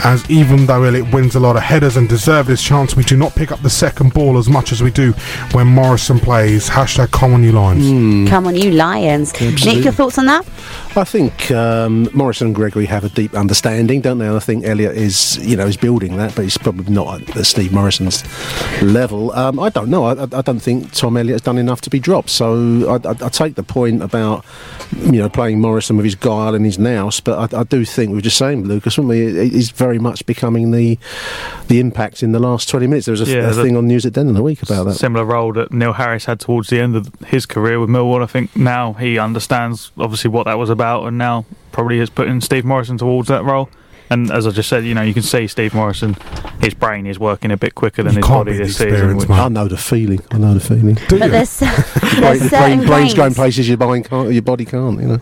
[0.04, 3.16] as even though Elliott wins a lot of headers and deserves his chance, we do
[3.16, 5.12] not pick up the second ball as much as we do
[5.52, 6.68] when Morrison plays.
[6.68, 8.28] Hashtag common new lines.
[8.28, 9.32] Come on, you Lions.
[9.40, 10.46] Nick, your thoughts on that?
[10.96, 14.26] I think um, Morrison and Gregory have a deep understanding, don't they?
[14.26, 17.46] And I think Elliott is, you know, is building that, but he's probably not at
[17.46, 18.22] Steve Morrison's
[18.82, 19.32] level.
[19.32, 20.04] Um, I don't know.
[20.04, 22.30] I, I I don't think Tom Elliott has done enough to be dropped.
[22.30, 24.44] So I, I, I take the point about,
[24.96, 28.10] you know, playing Morrison with his guile and his nous, but I, I do think
[28.10, 29.22] we were just saying, Lucas, weren't we?
[29.26, 30.98] It- He's very much becoming the
[31.68, 33.06] the impact in the last 20 minutes.
[33.06, 34.84] There was a, Yeah, a the- thing on News at Den in the week about
[34.84, 34.94] that.
[34.94, 38.22] Similar role that Neil Harris had towards the end of his career with Millwall.
[38.22, 42.40] I think now he understands obviously what that was about, and now probably is putting
[42.40, 43.68] Steve Morrison towards that role.
[44.08, 46.16] And as I just said, you know, you can see Steve Morrison,
[46.60, 48.76] his brain is working a bit quicker than You his can't body beat the this
[48.76, 49.16] season.
[49.16, 50.20] which- I know the feeling.
[50.30, 50.94] I know the feeling.
[51.08, 51.30] Do But you?
[51.32, 55.08] there's, there's Brain, certain brain, brain's going places your, mind can't, your body can't, you
[55.08, 55.18] know.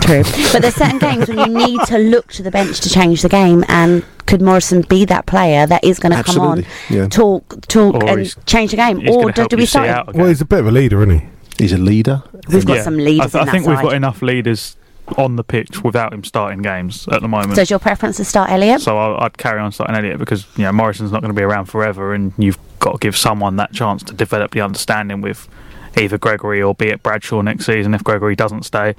[0.00, 0.22] True.
[0.52, 3.28] But there's certain games when you need to look to the bench to change the
[3.28, 7.08] game, and could Morrison be that player that is going to come on, yeah.
[7.08, 9.08] talk, talk, Or and change the game?
[9.10, 10.14] Or do, do we start?
[10.14, 11.26] Well, he's a bit of a leader, isn't he?
[11.58, 12.22] He's a leader.
[12.48, 12.82] We've got Yeah.
[12.82, 14.76] some leaders I, th- in I that think we've got enough leaders
[15.18, 17.54] on the pitch without him starting games at the moment.
[17.56, 18.80] So is your preference to start Elliott?
[18.80, 21.42] So I- I'd carry on starting Elliott because you know Morrison's not going to be
[21.44, 25.48] around forever, and you've got to give someone that chance to develop the understanding with
[25.96, 27.94] either Gregory or be it Bradshaw next season.
[27.94, 28.94] If Gregory doesn't stay,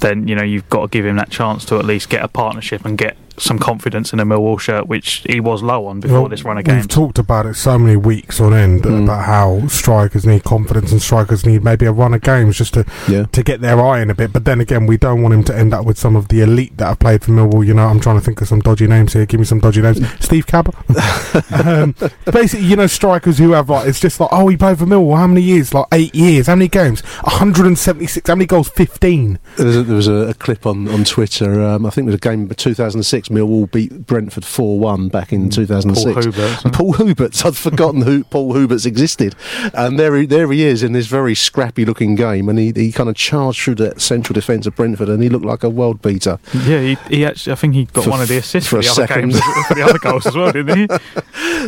[0.00, 2.28] then you know you've got to give him that chance to at least get a
[2.28, 6.20] partnership and get some confidence in a Millwall shirt, which he was low on before
[6.22, 6.82] Well, this run of games.
[6.84, 9.04] We've talked about it so many weeks on end Mm.
[9.04, 12.84] about how strikers need confidence and strikers need maybe a run of games just to
[13.08, 13.24] Yeah.
[13.32, 14.32] to get their eye in a bit.
[14.32, 16.76] But then again, we don't want him to end up with some of the elite
[16.78, 17.66] that have played for Millwall.
[17.66, 19.26] You know, I'm trying to think of some dodgy names here.
[19.26, 20.00] Give me some dodgy names.
[20.20, 20.74] Steve Cabot.
[21.64, 21.94] um,
[22.30, 25.16] basically, you know, strikers who have like it's just like, oh, he played for Millwall.
[25.16, 25.72] How many years?
[25.74, 26.46] Like eight years.
[26.46, 27.02] How many games?
[27.24, 28.28] 176.
[28.28, 28.68] How many goals?
[28.68, 29.38] 15.
[29.56, 31.62] There was a, there was a, a clip on, on Twitter.
[31.62, 35.08] Um, I think it was a game of 2006 2006, Millwall beat Brentford 4 1
[35.08, 36.04] back in 2006.
[36.04, 36.12] Mm.
[36.14, 39.34] Paul Huberts, And Paul Huberts, I'd forgotten who Paul Huberts existed.
[39.74, 42.92] And there he, there he is in this very scrappy looking game, and he, he
[42.92, 46.02] kind of charged through the central defence of Brentford, and he looked like a world
[46.02, 46.38] beater.
[46.54, 47.52] Yeah, he, he actually.
[47.52, 49.30] I think he got For- one of the assists for for, the other second.
[49.30, 50.88] games, for the other goals as well, didn't he?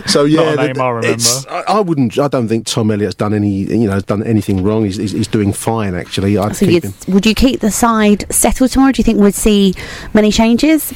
[0.06, 1.08] So yeah, a the- name I remember.
[1.08, 2.18] it's- I, I wouldn't.
[2.18, 3.48] I don't think Tom Elliott's done any.
[3.50, 4.84] You know, done anything wrong.
[4.84, 6.36] He's, he's, he's doing fine actually.
[6.36, 6.92] I'd So keep him.
[7.08, 8.92] would you keep the side settled tomorrow?
[8.92, 9.74] Do you think we'd see
[10.12, 10.92] many changes?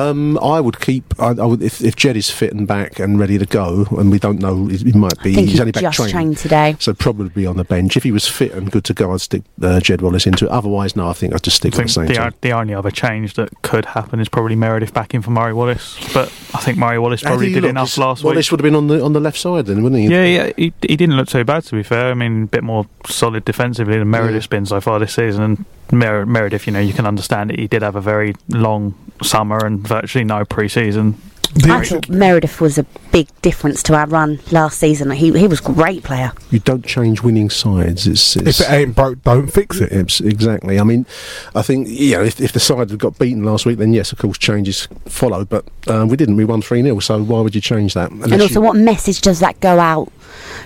[0.00, 1.04] Um, I would keep.
[1.20, 4.10] I, I would if, if Jed is fit and back and ready to go, and
[4.10, 5.32] we don't know, he he might be.
[5.32, 6.12] I think he's he only back just training.
[6.12, 6.76] trained today.
[6.78, 7.96] So probably on the bench.
[7.96, 10.50] If he was fit and good to go, I'd stick uh, Jed Wallace into it.
[10.50, 12.32] Otherwise, no, I think I'd just stick I with the same the, team.
[12.40, 15.98] the only other change that could happen is probably Meredith back in for Murray Wallace.
[16.12, 17.70] But I think Murray Wallace probably did look?
[17.70, 18.38] enough last well, week.
[18.38, 20.08] this would have been on the on the left side then, wouldn't he?
[20.08, 22.10] Yeah, yeah, he, he didn't look too bad to be fair.
[22.10, 25.42] I mean, a bit more solid defensively than Meredith's been so far this season.
[25.42, 27.58] And Mer- Meredith, you know, you can understand it.
[27.58, 31.20] He did have a very long summer and virtually no pre-season.
[31.64, 35.10] I thought Meredith was a big difference to our run last season.
[35.10, 36.32] He he was a great player.
[36.50, 38.06] You don't change winning sides.
[38.06, 39.90] It's, it's If it ain't broke, don't fix it.
[39.90, 40.78] It's exactly.
[40.78, 41.06] I mean,
[41.54, 44.12] I think you know if, if the side had got beaten last week, then yes,
[44.12, 45.48] of course, changes followed.
[45.48, 46.36] But uh, we didn't.
[46.36, 48.10] We won three 0 So why would you change that?
[48.10, 50.12] and also, you- what message does that go out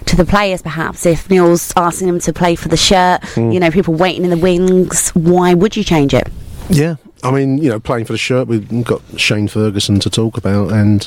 [0.06, 0.60] to the players?
[0.62, 3.50] Perhaps if Neil's asking them to play for the shirt, Hmm.
[3.52, 5.10] you know, people waiting in the wings.
[5.10, 6.28] Why would you change it?
[6.68, 10.36] Yeah, I mean, you know, playing for the shirt, we've got Shane Ferguson to talk
[10.36, 11.04] about, and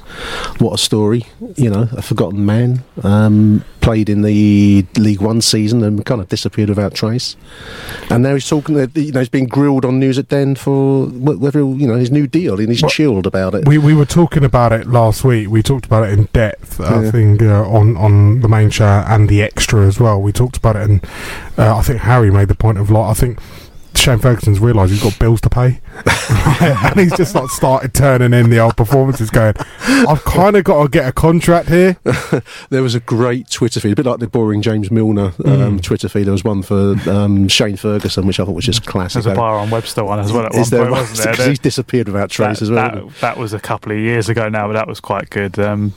[0.59, 1.25] what a story!
[1.55, 2.83] You know, a forgotten man.
[3.03, 7.37] Um, played in the League One season and kind of disappeared without trace.
[8.09, 8.77] And now he's talking.
[8.77, 11.95] uh, You know, he's been grilled on News at Den for wh- whether you know
[11.95, 13.67] his new deal, and he's Well, chilled about it.
[13.67, 15.49] We we were talking about it last week.
[15.49, 16.81] We talked about it in depth.
[16.81, 20.21] I think uh, on on the main show and the extra as well.
[20.21, 21.05] We talked about it, and
[21.57, 23.39] uh, I think Harry made the point of like I think.
[23.97, 25.79] Shane Ferguson's realised he's got bills to pay,
[26.61, 29.53] and he's just like started turning in the old performances, going,
[29.87, 31.97] "I've kind of got to get a contract here."
[32.69, 35.81] There was a great Twitter feed, a bit like the boring James Milner um, Mm.
[35.83, 36.23] Twitter feed.
[36.25, 39.23] There was one for um, Shane Ferguson, which I thought was just classic.
[39.23, 41.01] There's a bar on Webster one as well at Is one there point, one?
[41.01, 41.49] wasn't there?
[41.49, 43.07] He's disappeared without trace that, as well.
[43.07, 45.57] that, that was a couple of years ago now, but that was quite good.
[45.59, 45.93] Um,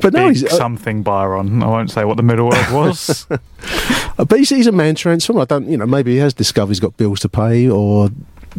[0.00, 1.62] but no, big he's, uh, something Byron.
[1.62, 3.26] I won't say what the middle word was.
[3.30, 5.42] uh, but he's, he's a man transformer.
[5.42, 8.10] I don't, you know, maybe he has discovered he's got bills to pay, or,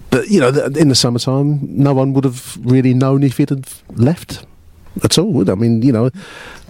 [0.09, 3.83] but you know, in the summertime, no one would have really known if he'd have
[3.89, 4.45] left
[5.03, 5.31] at all.
[5.33, 6.05] Would I mean, you know,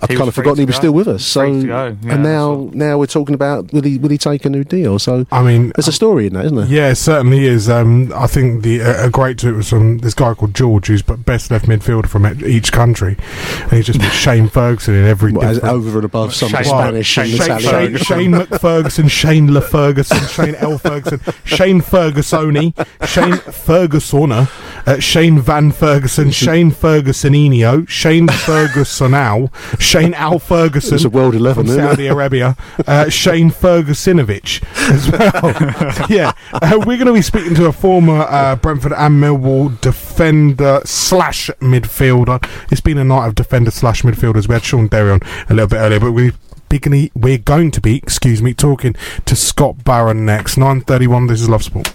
[0.01, 0.79] I've kind of free forgotten he was go.
[0.79, 1.23] still with us.
[1.25, 4.09] So, Free to go, yeah, and now, that's now we're talking about will he will
[4.09, 4.99] he take a new deal?
[4.99, 6.65] So I mean, there's a story in that, isn't there?
[6.67, 7.69] Yeah, it certainly is.
[7.69, 10.88] Um, I think the uh, a great to it was from this guy called George,
[10.88, 13.15] who's b- best left midfielder from e- each country,
[13.61, 15.75] and he's just put Shane Ferguson in every What, as- different.
[15.75, 20.55] over and above some Shane- Spanish Shane- Shane- Shane, Shane McFerguson, Shane La Ferguson, Shane
[20.55, 22.73] L Ferguson, Shane Fergusoni,
[23.07, 24.49] Shane Fergusona,
[24.86, 30.95] uh, Shane Van Ferguson, Shane Fergusoninho, Shane Fergusonal, Shane Al Ferguson.
[30.95, 31.76] It's a world eleven, from?
[31.76, 32.56] Saudi Arabia,
[32.88, 36.08] uh, Shane Fergusonovich as well.
[36.10, 40.82] yeah, uh, we're going to be speaking to a former uh, Brentford and Millwall defender
[40.86, 42.43] slash midfielder.
[42.71, 44.48] It's been a night of defender slash midfielders.
[44.48, 45.19] We had Shaun Derry on
[45.50, 46.34] a little bit earlier, but we.
[46.67, 48.95] Beginning, we're going to be, excuse me, talking
[49.26, 50.56] to Scott Barron next.
[50.56, 51.93] 9.31, this is Love Sport.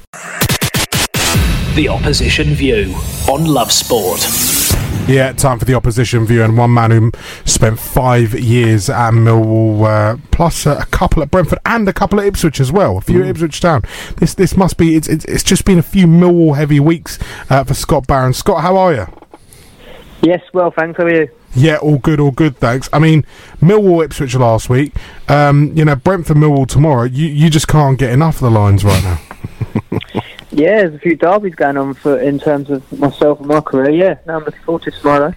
[1.74, 2.94] The Opposition View
[3.28, 4.20] on Love Sport.
[5.08, 7.12] Yeah, time for the opposition view, and one man who
[7.44, 12.20] spent five years at Millwall, uh, plus uh, a couple at Brentford and a couple
[12.20, 12.98] at Ipswich as well.
[12.98, 13.82] A few at Ipswich Town.
[14.16, 14.96] This this must be.
[14.96, 18.32] It's it's, it's just been a few Millwall heavy weeks uh, for Scott Barron.
[18.32, 19.06] Scott, how are you?
[20.22, 20.96] Yes, well, thanks.
[20.96, 21.28] How are you?
[21.54, 22.56] Yeah, all good, all good.
[22.56, 22.88] Thanks.
[22.92, 23.24] I mean,
[23.60, 24.92] Millwall Ipswich last week.
[25.28, 27.04] Um, you know, Brentford Millwall tomorrow.
[27.04, 29.20] You you just can't get enough of the lines right now.
[30.60, 33.88] Yeah, there's a few derbies going on for in terms of myself and my career.
[33.88, 35.34] Yeah, no, I'm looking forward to tomorrow.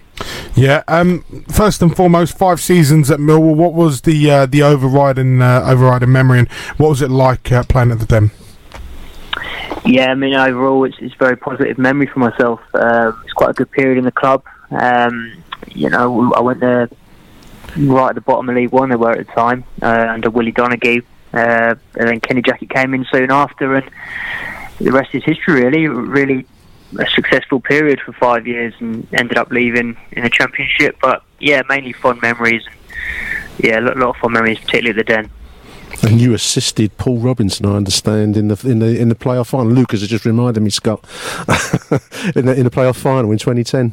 [0.54, 0.82] Yeah.
[0.86, 1.24] Um.
[1.48, 3.56] First and foremost, five seasons at Millwall.
[3.56, 7.62] What was the uh, the overriding uh, overriding memory, and what was it like uh,
[7.62, 8.32] playing at the Den?
[9.86, 12.60] Yeah, I mean, overall, it's, it's a very positive memory for myself.
[12.74, 14.44] Um, it's quite a good period in the club.
[14.70, 15.32] Um,
[15.70, 16.90] you know, I went there
[17.78, 18.90] right at the bottom of League One.
[18.90, 22.92] They were at the time uh, under Willie Donachie, uh, and then Kenny Jackett came
[22.92, 23.90] in soon after, and
[24.78, 25.64] the rest is history.
[25.64, 26.46] Really, really
[26.98, 30.96] a successful period for five years, and ended up leaving in the Championship.
[31.00, 32.64] But yeah, mainly fond memories.
[33.58, 35.30] Yeah, a lot, lot of fond memories, particularly at the Den.
[36.02, 39.72] And you assisted Paul Robinson, I understand, in the in the in the playoff final.
[39.72, 41.00] Lucas has just reminded me, Scott,
[42.34, 43.92] in the in the playoff final in 2010.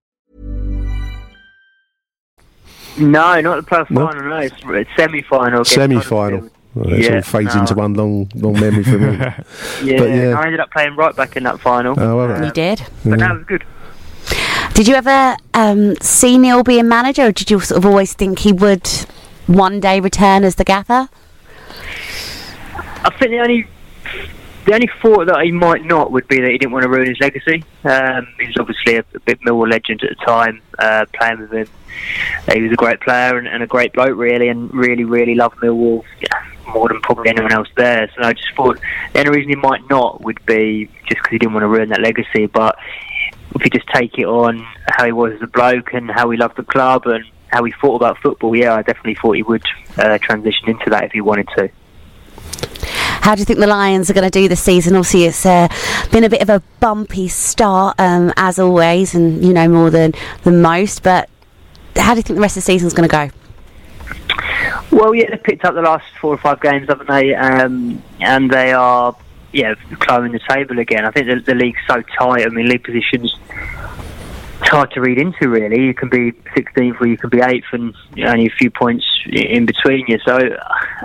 [2.97, 4.07] No, not the playoff No?
[4.07, 4.29] final.
[4.29, 5.47] No, it's, it's semi-final.
[5.61, 6.49] against Semi-final.
[6.75, 7.61] Well, it Yeah, all fades no.
[7.61, 9.17] into one long, long memory for me.
[9.83, 10.39] Yeah, But yeah.
[10.39, 11.95] I ended up playing right back in that final.
[11.97, 12.81] Oh, well, You did.
[13.05, 13.63] But that was good.
[14.73, 18.39] Did you ever um, see Neil being manager, or did you sort of always think
[18.39, 18.87] he would
[19.47, 21.09] one day return as the gaffer?
[23.03, 23.67] I think the only
[24.65, 27.07] the only thought that he might not would be that he didn't want to ruin
[27.07, 27.63] his legacy.
[27.83, 31.51] Um, he was obviously a, a bit Millwall legend at the time, uh, playing with
[31.51, 31.67] him.
[32.53, 35.57] He was a great player and, and a great bloke, really, and really, really loved
[35.57, 38.09] Millwall yeah, more than probably anyone else there.
[38.15, 38.79] So I just thought
[39.13, 41.89] the only reason he might not would be just because he didn't want to ruin
[41.89, 42.45] that legacy.
[42.45, 42.77] But
[43.55, 46.37] if you just take it on how he was as a bloke and how he
[46.37, 49.65] loved the club and how he thought about football, yeah, I definitely thought he would
[49.97, 51.69] uh, transition into that if he wanted to.
[53.21, 54.95] How do you think the Lions are going to do this season?
[54.95, 55.67] Obviously, it's uh,
[56.11, 60.13] been a bit of a bumpy start, um, as always, and you know more than
[60.43, 61.03] than most.
[61.03, 61.29] But
[61.95, 63.29] how do you think the rest of the season is going to go?
[64.91, 67.33] Well, yeah, they've picked up the last four or five games, haven't they?
[67.33, 69.15] Um, and they are,
[69.53, 71.05] yeah, climbing the table again.
[71.05, 72.45] I think the, the league's so tight.
[72.45, 73.35] I mean, league positions
[74.71, 75.49] hard to read into.
[75.49, 79.05] Really, you can be 16th or you can be 8th, and only a few points
[79.27, 80.19] in between you.
[80.25, 80.57] So,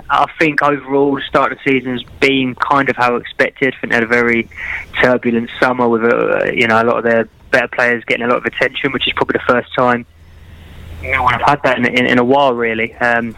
[0.09, 3.75] I think overall, the start of the season has been kind of how expected.
[3.75, 4.49] I think they had a very
[5.01, 8.37] turbulent summer with, uh, you know, a lot of their better players getting a lot
[8.37, 10.05] of attention, which is probably the first time
[11.03, 12.93] no one have had that in, in, in a while, really.
[12.95, 13.35] Um,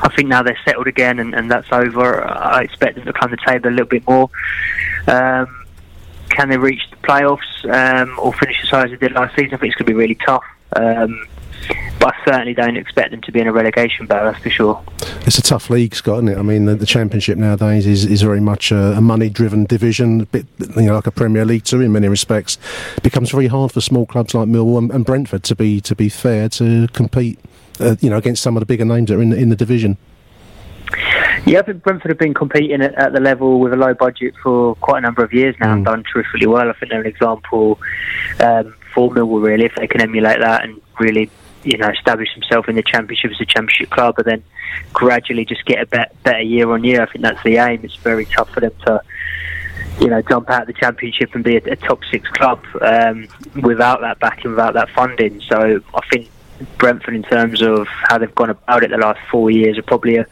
[0.00, 2.24] I think now they're settled again and, and that's over.
[2.26, 4.30] I expect them to climb the table a little bit more.
[5.06, 5.61] Um,
[6.32, 9.54] can they reach the playoffs um, or finish the as they did last season?
[9.54, 10.44] I think it's going to be really tough.
[10.74, 11.26] Um,
[12.00, 14.82] but I certainly don't expect them to be in a relegation battle, that's for sure.
[15.26, 16.38] It's a tough league, Scott, isn't it?
[16.38, 20.26] I mean, the, the Championship nowadays is, is very much a, a money-driven division, a
[20.26, 22.58] bit you know, like a Premier League too in many respects.
[22.96, 25.94] It becomes very hard for small clubs like Millwall and, and Brentford to be to
[25.94, 27.38] be fair to compete,
[27.78, 29.96] uh, you know, against some of the bigger names that are in in the division.
[31.46, 34.34] Yeah, I think Brentford have been competing at, at the level with a low budget
[34.42, 36.68] for quite a number of years now and done terrifically well.
[36.68, 37.78] I think they're an example
[38.40, 41.30] um, for Millwall, really, if they can emulate that and really,
[41.64, 44.42] you know, establish themselves in the Championship as a Championship club, but then
[44.92, 47.02] gradually just get a bet, better year on year.
[47.02, 47.80] I think that's the aim.
[47.82, 49.00] It's very tough for them to,
[50.00, 53.28] you know, jump out of the Championship and be a, a top six club um,
[53.62, 55.40] without that backing, without that funding.
[55.42, 56.30] So I think
[56.78, 60.16] Brentford, in terms of how they've gone about it the last four years, are probably
[60.16, 60.26] a,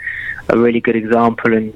[0.53, 1.75] a really good example and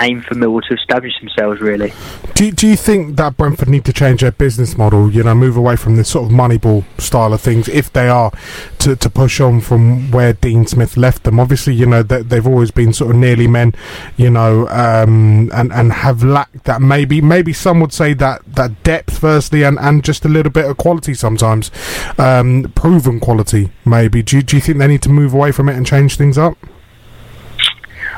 [0.00, 1.92] aim for Millwall to establish themselves, really.
[2.34, 5.10] Do, do you think that Brentford need to change their business model?
[5.10, 8.32] You know, move away from this sort of Moneyball style of things if they are
[8.80, 11.40] to, to push on from where Dean Smith left them.
[11.40, 13.74] Obviously, you know that they've always been sort of nearly men,
[14.16, 16.80] you know, um, and and have lacked that.
[16.80, 20.66] Maybe maybe some would say that that depth firstly, and, and just a little bit
[20.66, 21.70] of quality sometimes,
[22.18, 23.70] um, proven quality.
[23.84, 24.22] Maybe.
[24.22, 26.38] Do you, do you think they need to move away from it and change things
[26.38, 26.56] up?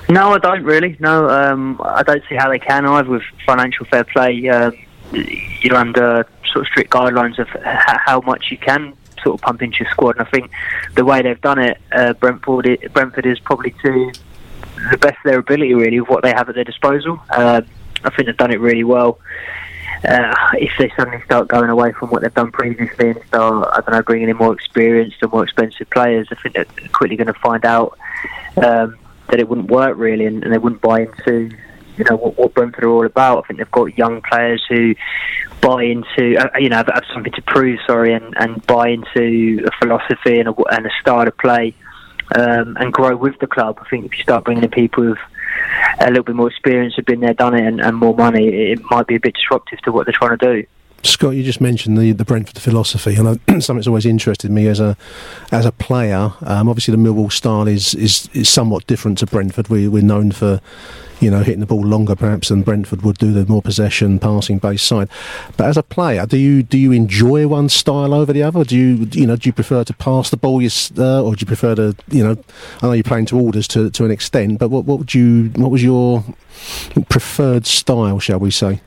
[0.09, 0.97] No, I don't really.
[1.01, 4.49] No, um, I don't see how they can either with financial fair play.
[4.49, 4.73] Um,
[5.13, 9.79] you're under sort of strict guidelines of how much you can sort of pump into
[9.83, 10.51] your squad, and I think
[10.95, 14.13] the way they've done it, uh, Brentford, it, Brentford is probably to
[14.91, 17.21] the best of their ability, really, of what they have at their disposal.
[17.37, 17.67] Um
[18.05, 19.19] I think they've done it really well.
[20.05, 23.81] uh, if they suddenly start going away from what they've done previously and start, I
[23.81, 27.27] don't know, bringing in more experienced and more expensive players, I think they're quickly going
[27.29, 27.99] to find out
[28.63, 28.97] um,
[29.31, 31.51] that it wouldn't work really, and, and they wouldn't buy into
[31.97, 33.45] you know what, what Brentford are all about.
[33.45, 34.95] I think they've got young players who
[35.61, 39.65] buy into uh, you know have, have something to prove, sorry, and, and buy into
[39.67, 41.75] a philosophy and a, and a style of play.
[42.35, 43.79] Um, and grow with the club.
[43.81, 45.19] I think if you start bringing in people with
[46.01, 48.81] a little bit more experience, have been there, done it, and, and more money, it
[48.91, 50.67] might be a bit disruptive to what they're trying to do.
[51.07, 54.81] Scott, you just mentioned the, the Brentford philosophy, and something that's always interested me as
[54.81, 54.97] a
[55.53, 56.33] as a player.
[56.43, 59.69] Um, obviously, the Millwall style is, is, is somewhat different to Brentford.
[59.69, 60.61] We, we're known for
[61.21, 64.59] you know, hitting the ball longer perhaps than Brentford would do the more possession, passing
[64.59, 65.09] based side.
[65.57, 68.65] But as a player, do you do you enjoy one style over the other?
[68.65, 71.47] Do you you know do you prefer to pass the ball, uh, or do you
[71.47, 72.37] prefer to you know?
[72.83, 75.51] I know you're playing to orders to to an extent, but what what would you
[75.57, 76.25] what was your
[77.09, 78.81] preferred style, shall we say?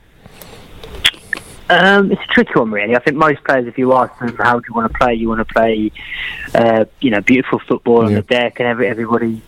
[1.70, 2.96] Um, it's a tricky one, really.
[2.96, 5.30] I think most players, if you ask them how do you want to play, you
[5.30, 5.92] want to play,
[6.56, 9.42] uh, you know, beautiful football on the deck, and every, everybody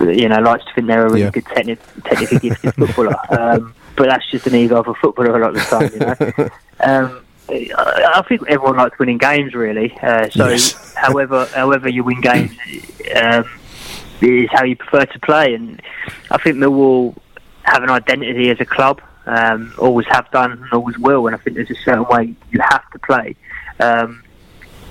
[0.00, 1.30] you know, likes to think they're a really yeah.
[1.30, 3.16] good techni- technically gifted footballer.
[3.34, 6.42] Um, but that's just an ego of a footballer a lot of the time, you
[6.44, 6.50] know.
[6.80, 9.96] Um, I think everyone likes winning games, really.
[10.02, 10.94] Uh, so, yes.
[10.96, 12.50] however, however you win games
[13.14, 13.44] um,
[14.20, 15.80] is how you prefer to play, and
[16.30, 17.16] I think Millwall
[17.62, 19.00] have an identity as a club.
[19.26, 22.60] Um, always have done and always will, and I think there's a certain way you
[22.60, 23.36] have to play.
[23.80, 24.22] Um,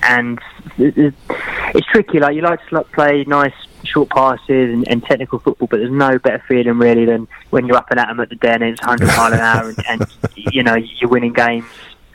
[0.01, 0.39] and
[0.77, 2.19] it's tricky.
[2.19, 3.53] Like you like to play nice
[3.84, 7.77] short passes and, and, technical football, but there's no better feeling really than when you're
[7.77, 10.07] up and at them at the den and it's 100 mile an hour and, and
[10.36, 11.65] you know you're winning games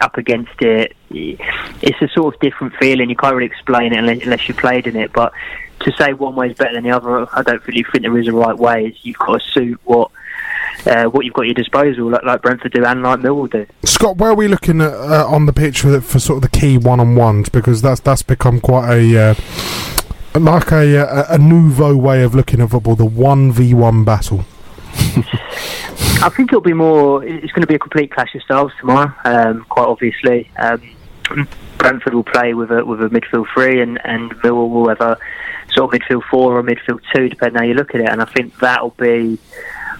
[0.01, 0.97] up against it.
[1.11, 3.11] It's a sort of different feeling.
[3.11, 5.13] You can't really explain it unless, unless you played in it.
[5.13, 5.33] But
[5.81, 8.29] to say one way is better than the other, I don't really think there is
[8.29, 8.97] a right way.
[9.03, 10.11] You've got to suit what
[10.87, 13.67] uh, what you've got at your disposal, like, like Brentford do and like Millwall do.
[13.85, 16.59] Scott, where are we looking at uh, on the pitch for, for sort of the
[16.59, 17.49] key one on ones?
[17.49, 19.35] Because that's that's become quite a uh,
[20.39, 24.45] like a, a, a nouveau way of looking at football, the one v one battle.
[26.21, 27.25] I think it'll be more.
[27.25, 29.13] It's going to be a complete clash of styles tomorrow.
[29.25, 30.83] Um, quite obviously, um,
[31.79, 35.19] Brentford will play with a with a midfield three, and and Millwall will have a
[35.73, 38.09] sort of midfield four or midfield two, depending how you look at it.
[38.09, 39.39] And I think that'll be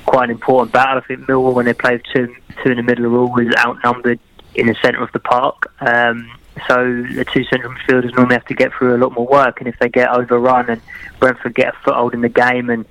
[0.07, 0.99] quite an important battle.
[0.99, 4.21] I think Millwall, when they play two two in the middle, are always outnumbered
[4.55, 5.73] in the centre of the park.
[5.81, 6.31] Um,
[6.67, 9.69] so the two central midfielders normally have to get through a lot more work, and
[9.69, 10.81] if they get overrun and
[11.21, 12.85] Brentford get a foothold in the game and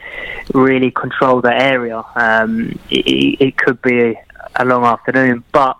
[0.54, 4.18] really control that area, um, it, it, could be
[4.56, 5.44] a long afternoon.
[5.52, 5.78] But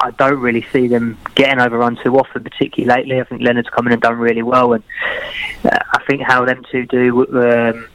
[0.00, 3.20] I don't really see them getting overrun too often, particularly lately.
[3.20, 4.84] I think Leonard's come in and done really well, and
[5.64, 7.26] uh, I think how them two do.
[7.40, 7.88] Um,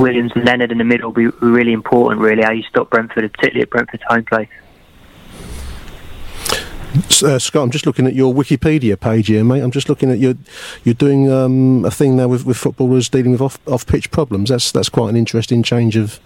[0.00, 3.30] Williams and Leonard in the middle will be really important, really, how you stop Brentford,
[3.32, 4.48] particularly at Brentford's home place.
[7.22, 9.60] Uh, Scott, I'm just looking at your Wikipedia page here, mate.
[9.60, 10.34] I'm just looking at your
[10.82, 14.48] you're doing um, a thing now with, with footballers dealing with off off pitch problems.
[14.48, 16.18] That's that's quite an interesting change of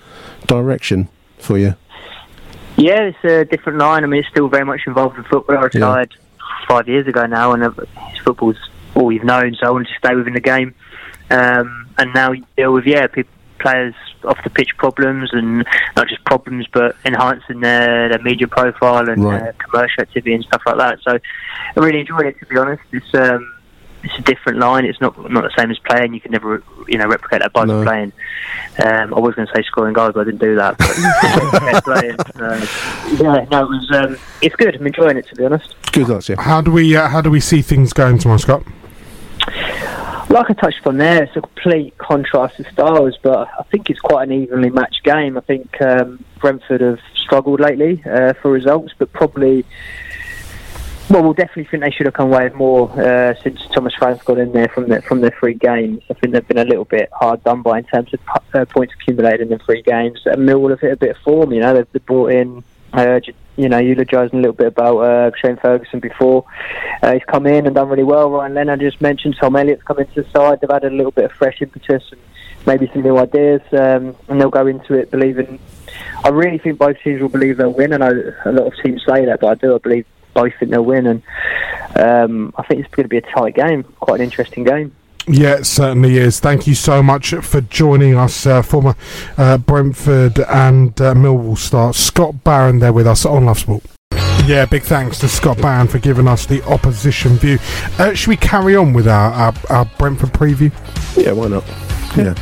[0.47, 1.75] direction for you.
[2.77, 4.05] Yeah, it's a different line.
[4.05, 5.59] I mean, it's still very much involved in football.
[5.59, 6.67] I retired yeah.
[6.67, 7.71] five years ago now, and uh,
[8.25, 8.57] football's
[8.95, 9.55] all you've known.
[9.57, 10.75] So I wanted to stay within the game,
[11.29, 13.35] um, and now you deal with yeah people
[13.65, 13.95] players
[14.25, 15.65] off the pitch problems and
[15.97, 19.43] not just problems, but enhancing their, their media profile and right.
[19.43, 20.99] uh, commercial activity and stuff like that.
[21.03, 21.19] So
[21.77, 22.39] I really enjoyed it.
[22.41, 23.55] To be honest, it's um,
[24.03, 24.85] it's a different line.
[24.85, 26.13] It's not not the same as playing.
[26.13, 27.83] You can never you know replicate that by no.
[27.83, 28.13] playing.
[28.85, 30.77] Um, I was going to say scoring goals, but I didn't do that.
[30.77, 32.67] But playing, uh,
[33.23, 33.91] yeah, no, it was.
[33.93, 34.77] Um, it's good.
[34.77, 35.27] I'm enjoying it.
[35.29, 35.75] To be honest.
[35.93, 36.41] Good, that's yeah.
[36.41, 38.63] How do we uh, how do we see things going tomorrow, Scott?
[40.29, 44.01] Like I touched on there, it's a complete contrast of styles, but I think it's
[44.01, 45.37] quite an evenly matched game.
[45.37, 49.65] I think um, Brentford have struggled lately uh, for results, but probably,
[51.11, 54.25] well, we'll definitely think they should have come away with more uh, since Thomas Frank's
[54.25, 56.03] got in there from the, from their three games.
[56.11, 58.21] I think they've been a little bit hard done by in terms of
[58.55, 60.21] uh, points accumulated in the three games.
[60.25, 62.65] And Millwall have hit a bit of form, you know, they've, they've brought in
[62.95, 63.21] uh,
[63.57, 66.45] you know, eulogising a little bit about uh, Shane Ferguson before.
[67.03, 68.31] Uh, he's come in and done really well.
[68.31, 70.61] Ryan Leonard just mentioned Tom Elliott's come into the side.
[70.61, 72.21] They've added a little bit of fresh impetus and
[72.67, 75.59] maybe some new ideas, um, and they'll go into it believing.
[76.25, 77.93] I really think both teams will believe they'll win.
[77.93, 79.75] I know a lot of teams say that, but I do.
[79.75, 81.23] I believe both think they'll win, and
[81.97, 84.95] um, I think it's going to be a tight game, quite an interesting game.
[85.27, 86.39] Yeah, it certainly is.
[86.39, 88.95] Thank you so much for joining us, uh, former
[89.39, 93.83] uh, Brentford and uh, Millwall star Scott Barron there with us on Love Sport.
[94.47, 97.59] Yeah, big thanks to Scott Barron for giving us the opposition view.
[97.99, 100.71] Uh, should we carry on with our, our, our Brentford preview?
[101.17, 101.65] Yeah, why not?
[102.15, 102.35] Yeah.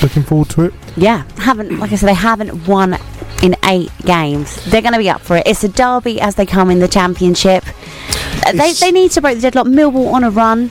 [0.00, 0.74] Looking forward to it.
[0.96, 2.96] Yeah, haven't like I said, they haven't won
[3.42, 4.64] in eight games.
[4.66, 5.42] They're going to be up for it.
[5.46, 7.64] It's a derby as they come in the championship.
[8.46, 9.66] Uh, They, they need to break the deadlock.
[9.66, 10.70] Millwall on a run.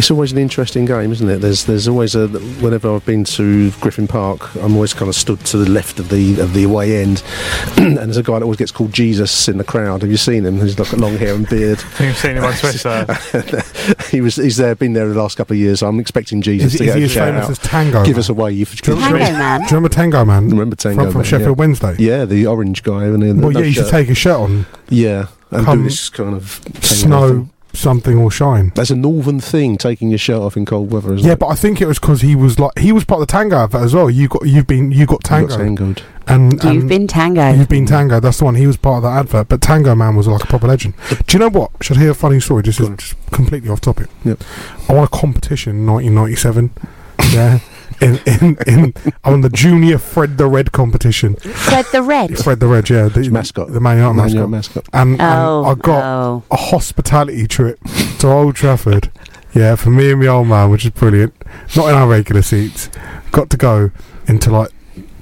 [0.00, 1.42] It's always an interesting game, isn't it?
[1.42, 2.26] There's there's always a
[2.62, 6.08] whenever I've been to Griffin Park, I'm always kind of stood to the left of
[6.08, 7.22] the of the away end,
[7.76, 10.00] and there's a guy that always gets called Jesus in the crowd.
[10.00, 10.58] Have you seen him?
[10.58, 11.80] He's got long hair and beard.
[11.80, 14.02] I think I've seen him on Twitter.
[14.10, 15.80] he was he's there been there the last couple of years.
[15.80, 17.50] So I'm expecting Jesus Is, to is get he a as famous out.
[17.50, 18.02] as Tango?
[18.02, 18.20] Give Man?
[18.20, 18.80] us a wave.
[18.80, 19.60] Do you remember, Tango Man.
[19.60, 20.48] Do you remember Tango Man?
[20.48, 21.60] Remember Tango from, from Man, Sheffield yeah.
[21.60, 21.96] Wednesday.
[21.98, 23.04] Yeah, the orange guy.
[23.04, 23.90] And the, Well, no yeah, he used to shirt.
[23.90, 24.64] take his shirt on.
[24.88, 27.50] Yeah, and Come do this kind of Snow everything.
[27.72, 28.72] Something will shine.
[28.74, 31.14] That's a northern thing, taking your shirt off in cold weather.
[31.14, 31.38] Isn't Yeah, it?
[31.38, 33.56] but I think it was because he was like he was part of the Tango
[33.56, 34.10] advert as well.
[34.10, 36.02] You got you've been you got Tango tangoed.
[36.26, 37.50] and, You've been Tango.
[37.52, 38.20] You've been Tango.
[38.20, 38.54] That's the one.
[38.54, 39.48] He was part of that advert.
[39.48, 40.94] But Tango Man was like a proper legend.
[41.26, 41.70] Do you know what?
[41.80, 42.62] Should I hear a funny story?
[42.62, 42.96] This Go is on.
[42.98, 44.08] just completely off topic.
[44.24, 44.42] Yep.
[44.88, 46.70] I won a competition in 1997.
[47.32, 47.58] yeah.
[48.00, 48.94] In, in, in,
[49.24, 51.36] I won the junior Fred the Red competition.
[51.36, 52.38] Fred the Red.
[52.38, 53.08] Fred the Red, yeah.
[53.08, 53.72] The mascot.
[53.72, 54.34] The Man United Man mascot.
[54.34, 54.88] United mascot.
[54.92, 56.42] And, and Oh, I got oh.
[56.50, 57.78] a hospitality trip
[58.20, 59.10] to Old Trafford.
[59.54, 61.34] Yeah, for me and my old man, which is brilliant.
[61.76, 62.88] Not in our regular seats.
[63.32, 63.90] Got to go
[64.26, 64.70] into like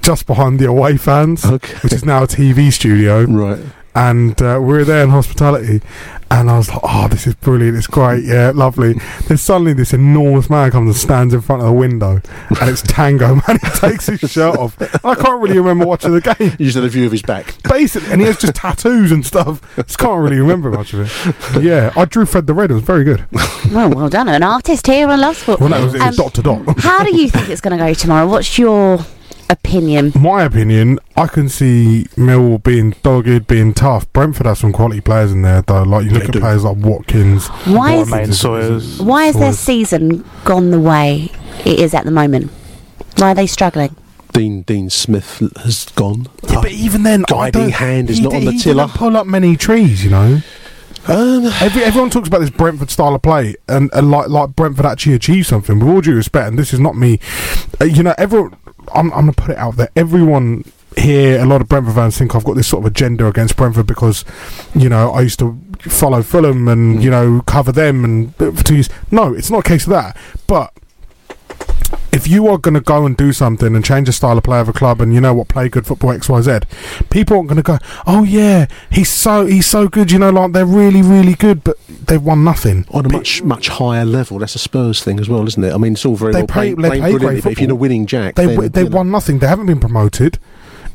[0.01, 1.73] just behind the away fans, Okay.
[1.79, 3.23] which is now a TV studio.
[3.23, 3.59] Right.
[3.95, 5.81] And uh, we were there in hospitality,
[6.29, 7.75] and I was like, "Oh, this is brilliant!
[7.75, 8.93] It's great, yeah, lovely."
[9.27, 12.21] then suddenly, this enormous man comes and stands in front of the window,
[12.61, 13.59] and it's Tango Man.
[13.61, 14.79] He takes his shirt off.
[15.03, 17.55] I can't really remember watching the game You just had a view of his back.
[17.63, 19.59] basically, and he has just tattoos and stuff.
[19.75, 21.35] Just can't really remember much of it.
[21.53, 22.69] But yeah, I drew Fred the Red.
[22.71, 23.25] It was very good.
[23.71, 24.27] Well, well done.
[24.29, 25.67] An artist here and loves football.
[25.67, 26.79] Well, no, it was, it was Um, dot to dot.
[26.79, 28.27] How do you think it's going to go tomorrow?
[28.27, 28.99] What's your
[29.49, 30.11] opinion?
[30.15, 34.11] My opinion, I can see Mill being dogged, being tough.
[34.13, 35.83] Brentford has some quality players in there, though.
[35.83, 36.39] Like you look They at do.
[36.39, 37.47] players like Watkins.
[37.65, 38.99] Why is, Main Sawyers.
[39.01, 41.31] why is their season gone the way
[41.65, 42.51] it is at the moment?
[43.17, 43.95] Why are they struggling?
[44.31, 46.27] Dean Dean Smith has gone.
[46.47, 48.85] Yeah, but even then, Guiding hand is not di- on the tiller.
[48.85, 50.41] didn't pull up many trees, you know.
[51.07, 54.85] Um, Every, everyone talks about this Brentford style of play, and, and like like Brentford
[54.85, 55.79] actually achieved something.
[55.79, 57.19] With all due respect, and this is not me,
[57.81, 58.55] uh, you know, everyone.
[58.93, 59.89] I'm, I'm gonna put it out there.
[59.95, 60.63] Everyone
[60.97, 63.87] here, a lot of Brentford fans think I've got this sort of agenda against Brentford
[63.87, 64.25] because,
[64.75, 68.63] you know, I used to follow Fulham and you know cover them and uh, for
[68.63, 68.89] two years.
[69.11, 70.17] No, it's not a case of that.
[70.47, 70.73] But
[72.11, 74.59] if you are going to go and do something and change the style of play
[74.59, 76.59] of a club and you know what play good football X Y Z,
[77.09, 80.11] people aren't going to go, oh yeah, he's so he's so good.
[80.11, 82.85] You know, like they're really really good, but they've won nothing.
[82.91, 84.39] on a much much higher level.
[84.39, 85.73] That's a Spurs thing as well, isn't it?
[85.73, 87.75] I mean, it's all very They well play- they playing play great if you're a
[87.75, 89.39] winning jack, They then, w- they you know, won nothing.
[89.39, 90.39] They haven't been promoted.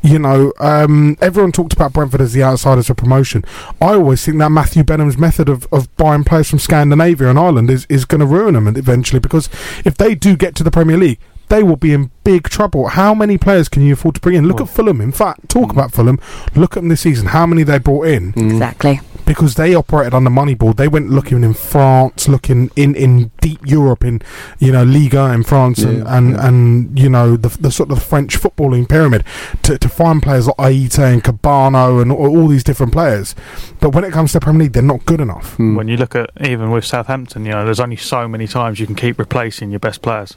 [0.05, 3.43] You know, um, everyone talked about Brentford as the outsiders for promotion.
[3.81, 7.71] I always think that Matthew Benham's method of, of buying players from Scandinavia and Ireland
[7.71, 9.49] is, is going to ruin them eventually because
[9.83, 12.89] if they do get to the Premier League, they will be in big trouble.
[12.89, 14.47] How many players can you afford to bring in?
[14.47, 15.01] Look Well- at Fulham.
[15.01, 16.21] In fact, talk about Fulham.
[16.55, 17.29] Look at them this season.
[17.29, 18.35] How many they brought in?
[18.37, 19.01] Exactly.
[19.27, 20.77] Because they operated on the Moneyball.
[20.77, 24.21] They went looking in France, looking in, in deep Europe, in
[24.59, 26.47] you know Liga in France, and, Yeah, and, yeah.
[26.47, 29.25] and you know the, the sort of French footballing pyramid
[29.63, 33.35] to, to find players like Aite and Cabano and all, all these different players.
[33.81, 35.57] But when it comes to Premier League, they're not good enough.
[35.57, 35.77] Mm.
[35.77, 38.87] When you look at even with Southampton, you know, there's only so many times you
[38.87, 40.37] can keep replacing your best players.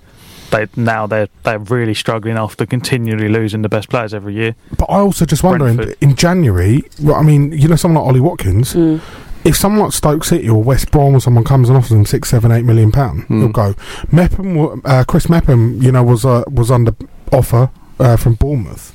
[0.51, 4.55] They now they're they're really struggling after continually losing the best players every year.
[4.77, 5.97] But I also just wondering Brentford.
[6.01, 6.83] in January.
[7.01, 8.73] Well, I mean, you know, someone like Ollie Watkins.
[8.73, 9.01] Mm.
[9.43, 12.29] If someone like Stoke City or West Brom or someone comes and offers them six,
[12.29, 13.39] seven, eight million pound, Hmm.
[13.39, 13.75] he'll go.
[14.11, 16.93] Mepham, uh, Chris Mepham, you know, was uh, was under
[17.31, 17.69] offer
[17.99, 18.93] uh, from Bournemouth.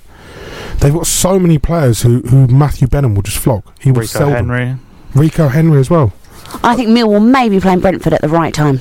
[0.80, 3.62] They've got so many players who, who Matthew Benham will just flog.
[3.80, 4.48] He will Rico sell them.
[4.48, 4.76] Henry.
[5.14, 6.12] Rico Henry as well.
[6.64, 8.80] I think Millwall may be playing Brentford at the right time.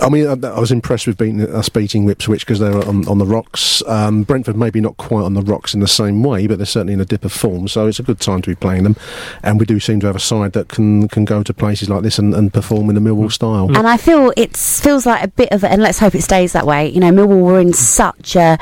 [0.00, 3.06] I mean, I, I was impressed with beating us beating Ipswich because they were on,
[3.08, 3.82] on the rocks.
[3.86, 6.92] Um, Brentford maybe not quite on the rocks in the same way, but they're certainly
[6.94, 7.68] in a dip of form.
[7.68, 8.96] So it's a good time to be playing them,
[9.42, 12.02] and we do seem to have a side that can can go to places like
[12.02, 13.68] this and, and perform in the Millwall style.
[13.76, 16.52] And I feel it feels like a bit of, a, and let's hope it stays
[16.52, 16.88] that way.
[16.88, 18.58] You know, Millwall were in such a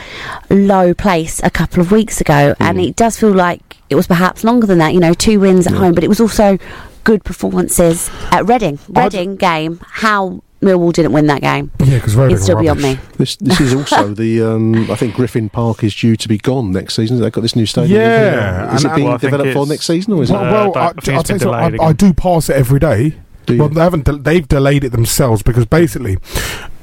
[0.50, 2.88] low place a couple of weeks ago, and Mm.
[2.88, 4.94] it does feel like it was perhaps longer than that.
[4.94, 5.78] You know, two wins at Yeah.
[5.80, 6.58] home, but it was also
[7.04, 8.78] good performances at Reading.
[8.94, 12.62] I'd- Reading game, how Millwall didn't win that game Yeah, because Reading is still were
[12.62, 13.00] beyond rubbish.
[13.00, 13.08] me.
[13.16, 16.70] This this is also the um, I think Griffin Park is due to be gone
[16.72, 17.18] next season.
[17.20, 18.00] They've got this new stadium.
[18.00, 20.48] Yeah, is and- it being well, I developed for next season or is Well, it?
[20.48, 22.78] Uh, well I I, don't I'll tell you something, I, I do pass it every
[22.78, 23.14] day.
[23.46, 23.60] Do you?
[23.60, 24.04] Well, they haven't.
[24.04, 26.18] Del- they've delayed it themselves because basically,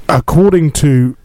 [0.10, 1.16] according to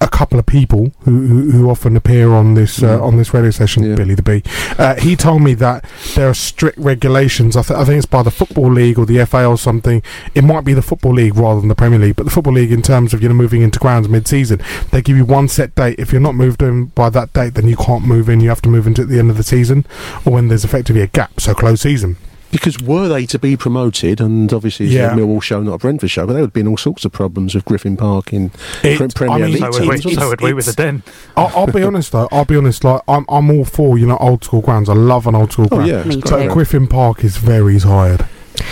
[0.00, 3.50] a couple of people who, who, who often appear on this uh, on this radio
[3.50, 4.42] station, Billy the Bee.
[4.78, 5.84] Uh, he told me that
[6.14, 7.56] there are strict regulations.
[7.56, 10.02] I, th- I think it's by the football league or the FA or something.
[10.34, 12.72] It might be the football league rather than the Premier League, but the football league
[12.72, 15.98] in terms of you know moving into grounds mid-season, they give you one set date.
[15.98, 18.40] If you're not moved in by that date, then you can't move in.
[18.40, 19.84] You have to move into at the end of the season,
[20.24, 22.16] or when there's effectively a gap, so close season.
[22.50, 25.12] Because were they to be promoted, and obviously it's Yeah.
[25.12, 27.12] a Millwall show, not a Brentford show, but there would have been all sorts of
[27.12, 28.50] problems with Griffin Park in
[28.82, 30.04] It- pre- Premier I mean, League So would teams.
[30.04, 30.28] we, so it?
[30.30, 31.02] would we with the den.
[31.36, 32.28] I'll, I'll be honest though.
[32.32, 32.82] I'll be honest.
[32.82, 34.88] Like I'm, I'm all for you know old school grounds.
[34.88, 35.88] I love an old school Oh, ground.
[35.88, 36.48] yeah, Me But great.
[36.48, 36.54] too.
[36.54, 38.26] Griffin Park is very tired.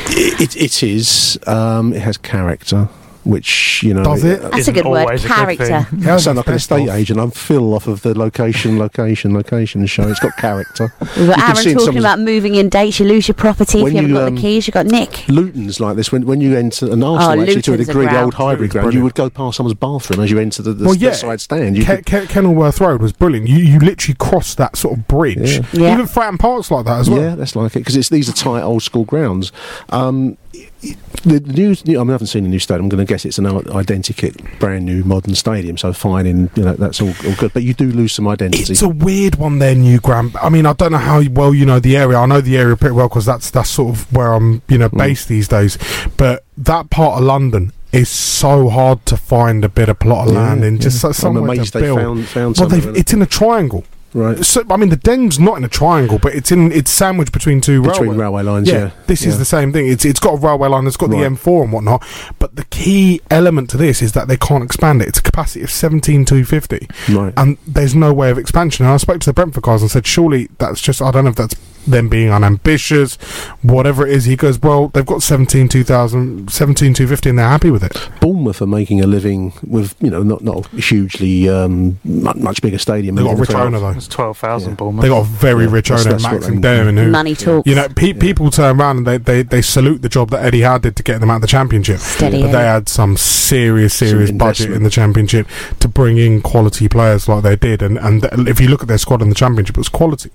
[0.09, 1.39] It, it, it is.
[1.47, 2.89] Um, it has character,
[3.25, 4.05] which you know.
[4.05, 4.41] Does it?
[4.43, 5.01] That's a good word.
[5.03, 5.83] always a good Character.
[5.97, 6.09] thing.
[6.09, 7.21] I sound like an estate agent.
[7.21, 10.09] I'm Phil off of the location, location, location show.
[10.09, 10.93] It's got character.
[11.17, 12.99] We've got Aaron talking someone's- about moving in dates.
[13.01, 14.67] You lose your property When if you haven't got um, the keys.
[14.67, 15.29] You've got Nick.
[15.29, 16.11] Luton's like this.
[16.13, 18.25] When when you enter an Arsenal, actually to a degree, the ground.
[18.25, 20.85] old Highbury Luton's ground, you would go past someone's bathroom as you enter the, the,
[20.87, 21.11] Well, yeah.
[21.11, 21.21] the yeah.
[21.21, 21.77] side stand.
[21.77, 23.49] You Ke- could- Ke- Kenilworth Road was brilliant.
[23.49, 25.59] You you literally crossed that sort of bridge.
[25.59, 25.67] Yeah.
[25.73, 25.95] Yeah.
[25.95, 27.21] Even Fratton Park's like that as well.
[27.21, 29.53] Yeah, that's like it because it's these are tight old school grounds.
[29.91, 32.85] Um, the new, new, I, mean, I haven't seen the new stadium.
[32.85, 35.77] I'm going to guess it's an identical, brand new, modern stadium.
[35.77, 37.53] So fine, in you know that's all, all good.
[37.53, 38.73] But you do lose some identity.
[38.73, 40.33] It's a weird one there, New Graham.
[40.41, 42.17] I mean, I don't know how well you know the area.
[42.19, 44.89] I know the area pretty well because that's that's sort of where I'm, you know,
[44.89, 44.99] mm.
[44.99, 45.77] based these days.
[46.17, 50.35] But that part of London is so hard to find a bit of plot of
[50.35, 50.75] Yeah, land in.
[50.77, 50.81] yeah.
[50.83, 51.99] Just I'm somewhere to they build.
[51.99, 52.99] found- found well, somewhere they've- in it.
[53.01, 53.85] it's in a triangle.
[54.19, 57.33] Right So, I mean, the den's not in a triangle, but it's in it's sandwiched
[57.33, 58.17] between two between railway.
[58.23, 58.69] railway lines.
[58.69, 59.29] Yeah, this yeah.
[59.29, 59.89] is the same thing.
[59.89, 60.87] It's it's got a railway line.
[60.87, 61.21] It's got Right.
[61.21, 62.05] the M4 and whatnot.
[62.39, 65.09] But the key element to this is that they can't expand it.
[65.09, 67.33] It's a capacity of seventeen two fifty, right.
[67.37, 68.85] and there's no way of expansion.
[68.85, 71.31] And I spoke to the Brentford guys and said, surely that's just I don't know
[71.31, 71.55] if that's
[71.87, 73.17] them being unambitious,
[73.63, 74.25] whatever it is.
[74.25, 78.09] He goes, well, they've got 17 2000, 17 250 and they're happy with it.
[78.21, 82.63] Bournemouth are making a living with you know not not a hugely um, much, much
[82.63, 83.15] bigger stadium.
[83.15, 83.91] They got a than rich the- owner though.
[83.91, 84.75] It's 12,000 Yeah.
[84.77, 85.03] Bournemouth.
[85.03, 87.67] They got a very Yeah, rich that's- owner, that's Maxim Demin, who Money talks.
[87.69, 90.63] You know, pe- people turn around and they, they, they salute the job that Eddie
[90.63, 91.99] Howe did to get them out of the championship.
[91.99, 95.47] Steady but they had some serious, serious Some budget in the championship
[95.81, 97.83] to bring in quality players like they did.
[97.83, 100.31] And, and th- if you look at their squad in the championship, it was quality.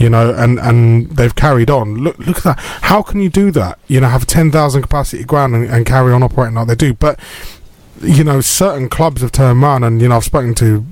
[0.00, 1.96] You know, and, and they've carried on.
[1.96, 2.58] Look look at that.
[2.58, 3.78] How can you do that?
[3.86, 6.94] You know, have a 10,000 capacity ground and, and carry on operating like they do.
[6.94, 7.20] But,
[8.00, 10.86] you know, certain clubs have turned around and, you know, I've spoken to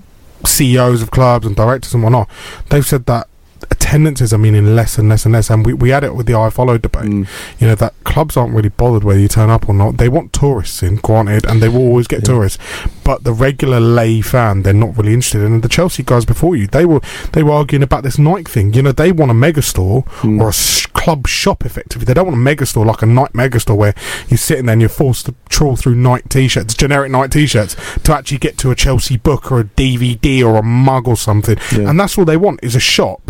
[0.44, 2.28] CEOs of clubs and directors and whatnot.
[2.68, 3.27] They've said that
[3.70, 5.50] attendances are meaning less and less and less.
[5.50, 7.04] And we, we had it with the iFollow debate.
[7.04, 7.28] Mm.
[7.60, 9.96] You know that clubs aren't really bothered whether you turn up or not.
[9.98, 12.34] They want tourists in, granted, and they will always get Yeah.
[12.34, 12.58] tourists.
[13.04, 15.52] But the regular lay fan, they're not really interested in.
[15.54, 17.00] And the Chelsea guys before you, they were
[17.32, 18.74] they were arguing about this Nike thing.
[18.74, 20.40] You know, they want a mega store Mm.
[20.40, 22.04] or a s- club shop, effectively.
[22.04, 23.94] They don't want a mega store like a Nike mega store where
[24.28, 28.12] you're sitting there and you're forced to trawl through Nike t-shirts, generic Nike t-shirts, to
[28.14, 31.56] actually get to a Chelsea book or a DVD or a mug or something.
[31.72, 31.88] Yeah.
[31.88, 33.27] And that's all they want is a shop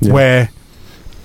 [0.00, 0.12] Yeah.
[0.12, 0.50] where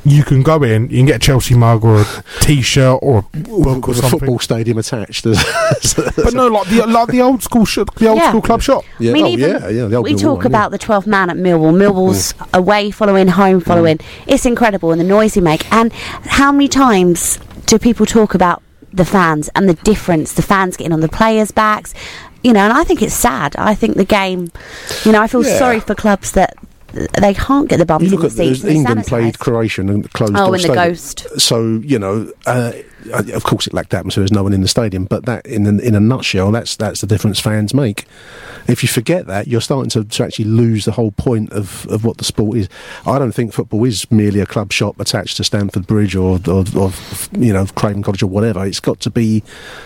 [0.04, 2.06] you can go in, you can get a Chelsea mug or a
[2.42, 5.26] T-shirt or a book or with a football stadium attached.
[6.16, 8.30] But no, like the like the old school sh- the old Yeah.
[8.30, 8.84] school club shop.
[9.00, 9.12] yeah.
[9.12, 9.86] I mean, oh, even yeah, yeah.
[9.86, 10.48] the old we Millwall talk one, yeah.
[10.48, 11.74] about the 12th man at Millwall.
[11.76, 12.58] Millwall's mm.
[12.58, 13.66] away following, home mm.
[13.66, 14.00] following.
[14.28, 15.72] It's incredible and the noise they make.
[15.72, 18.62] And how many times do people talk about
[18.94, 21.94] the fans and the difference the fans getting on the players' backs?
[22.44, 23.56] You know, and I think it's sad.
[23.58, 24.52] I think the game,
[25.06, 25.58] you know, I feel Yeah.
[25.60, 26.56] sorry for clubs that
[27.20, 29.40] they can't get the bums You look at the, England played.
[29.40, 30.68] Croatia and closed Oh, door in the.
[30.74, 31.28] Ghost.
[31.40, 32.74] So you know, uh,
[33.14, 34.22] of course, it lacked atmosphere.
[34.22, 35.06] There's no one in the stadium.
[35.06, 38.06] But that, in a, in a nutshell, that's that's the difference fans make.
[38.68, 42.06] If you forget that, you're starting to, to actually lose the whole point of, of
[42.06, 42.70] what the sport is.
[43.06, 46.64] I don't think football is merely a club shop attached to Stamford Bridge or, or,
[46.78, 46.92] or
[47.38, 48.66] you know Craven Cottage or whatever.
[48.66, 49.44] It's got to be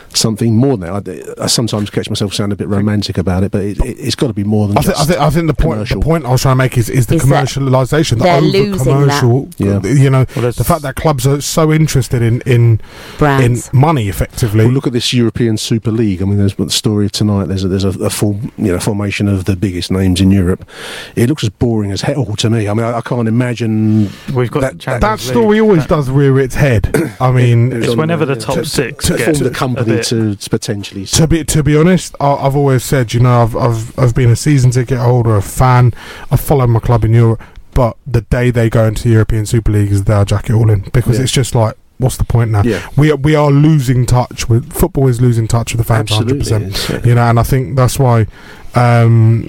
[0.09, 1.35] something more than that.
[1.39, 4.15] I, I sometimes catch myself sounding a bit romantic about it, but it, it, it's
[4.15, 5.09] got to be more than I, think just.
[5.09, 7.07] I think I think the point the point I was trying to make is, is
[7.07, 9.49] the Is that commercialisation, the they're over commercial.
[9.57, 9.81] Yeah.
[9.83, 12.81] You know, Well, the fact that clubs are so interested in in
[13.17, 13.69] Brands.
[13.73, 14.65] in money, effectively.
[14.65, 16.21] Well, look at this European Super League.
[16.21, 17.45] I mean, there's the story of tonight.
[17.47, 20.67] There's a, there's a, a full you know formation of the biggest names in Europe.
[21.15, 22.67] It looks as boring as hell to me.
[22.67, 24.09] I mean, I, I can't imagine.
[24.33, 26.91] We've got that- Champions that story always does rear its head.
[27.19, 29.51] I mean, It was It's whenever the uh, top to- six to- get form the
[29.55, 31.05] company to, to potentially.
[31.05, 34.29] to be to be honest, I, I've always said, you know, I've I've I've been
[34.29, 35.93] a season ticket holder, a fan.
[36.31, 37.41] I follow my club in Europe,
[37.73, 40.69] but the day they go into the European Super League is they'll jack it all
[40.69, 41.23] in because Yeah.
[41.23, 42.61] it's just like, what's the point now?
[42.63, 42.87] Yeah.
[42.97, 46.39] We are, we are losing touch with football is losing touch with the fans, Absolutely,
[46.39, 46.63] percent.
[46.67, 48.27] it's, uh, You know, and I think that's why
[48.75, 49.43] um,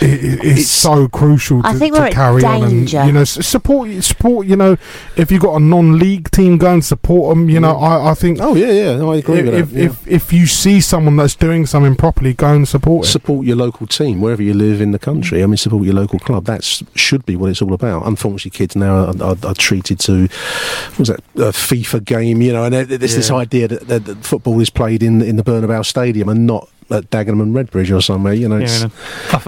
[0.00, 3.12] it, it- it's, so crucial to, I think to we're at carry on and you
[3.12, 4.76] know support support you know
[5.16, 8.38] if you've got a non-league team go and support them you know I, I think
[8.40, 9.78] Oh yeah, yeah, no, I agree if, with if, that.
[9.78, 9.84] yeah.
[9.86, 13.56] if if you see someone that's doing something properly go and support it support your
[13.56, 15.42] local team wherever you live in the country.
[15.42, 16.44] I mean, support your local club.
[16.46, 16.64] That
[16.94, 18.06] should be what it's all about.
[18.06, 22.52] Unfortunately, kids now are, are, are treated to what was that a FIFA game, you
[22.52, 25.42] know, and there- there's this idea that, that, that football is played in in the
[25.44, 28.32] Bernabeu Stadium and not at Dagenham and Redbridge or somewhere.
[28.34, 28.92] You know, it's, Yeah, and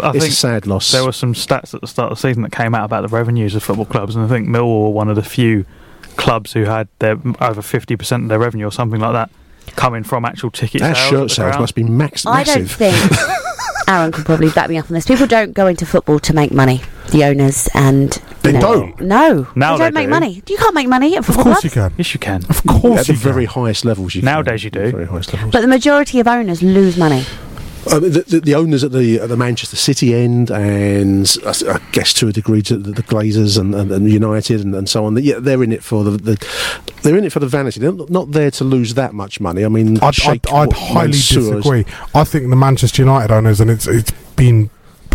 [0.01, 0.91] I, I it's think a sad loss.
[0.93, 3.09] there were some stats at the start of the season that came out about the
[3.09, 5.64] revenues of football clubs, and I think Millwall were one of the few
[6.16, 9.30] clubs who had their over fifty percent of their revenue or something like that
[9.76, 11.05] coming from actual ticket Our sales.
[11.05, 11.61] at shirt sales ground.
[11.61, 12.97] must be max- I don't think
[13.89, 15.05] Aaron could probably back me up on this.
[15.07, 16.80] People don't go into football to make money.
[17.12, 18.11] The owners and
[18.47, 19.01] They you know- don't?
[19.01, 20.11] No, Now they don't they make do.
[20.11, 20.42] money.
[20.47, 21.64] You can't make money at of course clubs.
[21.64, 22.44] you can Yes, you can.
[22.49, 24.14] of course, at the you very highest levels.
[24.14, 24.66] You Nowadays can.
[24.66, 24.90] you do.
[24.92, 25.53] Very highest levels.
[25.53, 27.24] But the majority of owners lose money.
[27.88, 31.78] Uh, the, the, the owners at the at the Manchester City end, and I, I
[31.92, 35.05] guess to a degree to the, the Glazers and, and, and United and, and so
[35.05, 35.16] on.
[35.22, 36.36] Yeah, they're in it for the, the
[37.03, 37.78] they're in it for the vanity.
[37.78, 39.64] They're not, not there to lose that much money.
[39.64, 41.84] I mean, I'd, I'd, I'd highly Mansour's- disagree.
[42.12, 44.68] I think the Manchester United owners, and it's it's been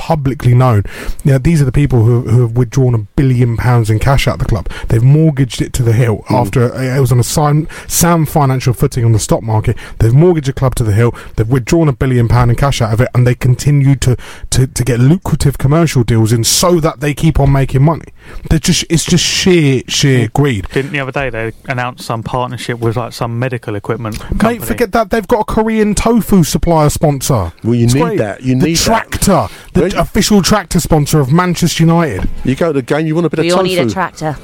[0.06, 0.82] publicly known,
[1.24, 4.34] yeah, these are the people who, who have withdrawn a billion pounds in cash out
[4.36, 4.68] of the club.
[4.88, 6.36] They've mortgaged it to the hill Hmm.
[6.36, 9.78] after uh, it was on a sound, sound financial footing on the stock market.
[10.00, 11.14] They've mortgaged a club to the hill.
[11.36, 14.18] They've withdrawn a billion pound in cash out of it, and they continue to,
[14.50, 18.06] to, to get lucrative commercial deals in so that they keep on making money.
[18.50, 20.68] They're just it's just sheer sheer greed.
[20.74, 24.60] Didn't the other day they announced some partnership with like some medical equipment company?
[24.60, 25.10] Mate, forget that.
[25.10, 27.52] They've got a Korean tofu supplier sponsor.
[27.64, 28.18] Well, you It's need great.
[28.20, 28.42] that.
[28.44, 29.10] You the need that.
[29.10, 32.30] tractor, the Where- official tractor sponsor of Manchester United.
[32.44, 34.38] You go to the game, you want a bit We of all need a tractor.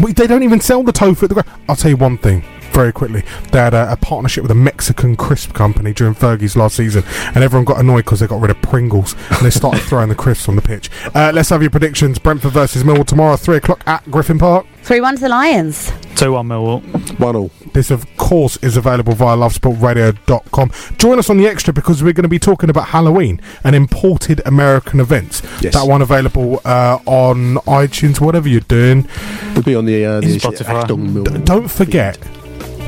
[0.00, 1.48] We, they don't even sell the tofu at the ground.
[1.68, 2.44] I'll tell you one thing
[2.76, 3.24] very quickly.
[3.52, 7.04] They had a, a partnership with a Mexican crisp company during Fergie's last season,
[7.34, 10.14] and everyone got annoyed because they got rid of Pringles and they started throwing the
[10.14, 10.90] crisps on the pitch.
[11.14, 12.18] Uh, let's have your predictions.
[12.18, 14.66] Brentford versus Millwall tomorrow, three o'clock at Griffin Park.
[14.82, 15.90] 3 1 to the Lions.
[16.14, 16.80] Two one Millwall.
[17.18, 17.50] One all.
[17.72, 20.70] This, of course, is available via lovesportradio.com.
[20.96, 24.40] Join us on the extra because we're going to be talking about Halloween and imported
[24.46, 25.42] American events.
[25.60, 25.74] Yes.
[25.74, 29.08] That one available uh, on iTunes, whatever you're doing.
[29.54, 30.84] We'll be on the, uh, the Spotify.
[30.84, 32.16] Achtung D- don't forget,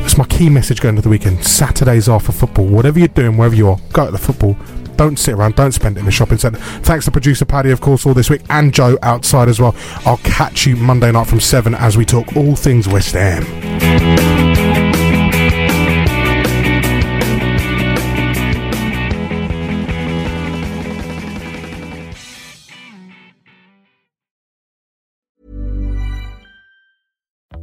[0.08, 1.44] it's my key message going to the weekend.
[1.44, 2.64] Saturdays are for football.
[2.64, 4.56] Whatever you're doing, wherever you are, go to the football.
[4.96, 5.54] Don't sit around.
[5.54, 6.58] Don't spend it in the shopping centre.
[6.58, 9.76] Thanks to producer Paddy, of course, all this week, and Joe outside as well.
[10.06, 14.47] I'll catch you Monday night from 7 as we talk all things West Ham.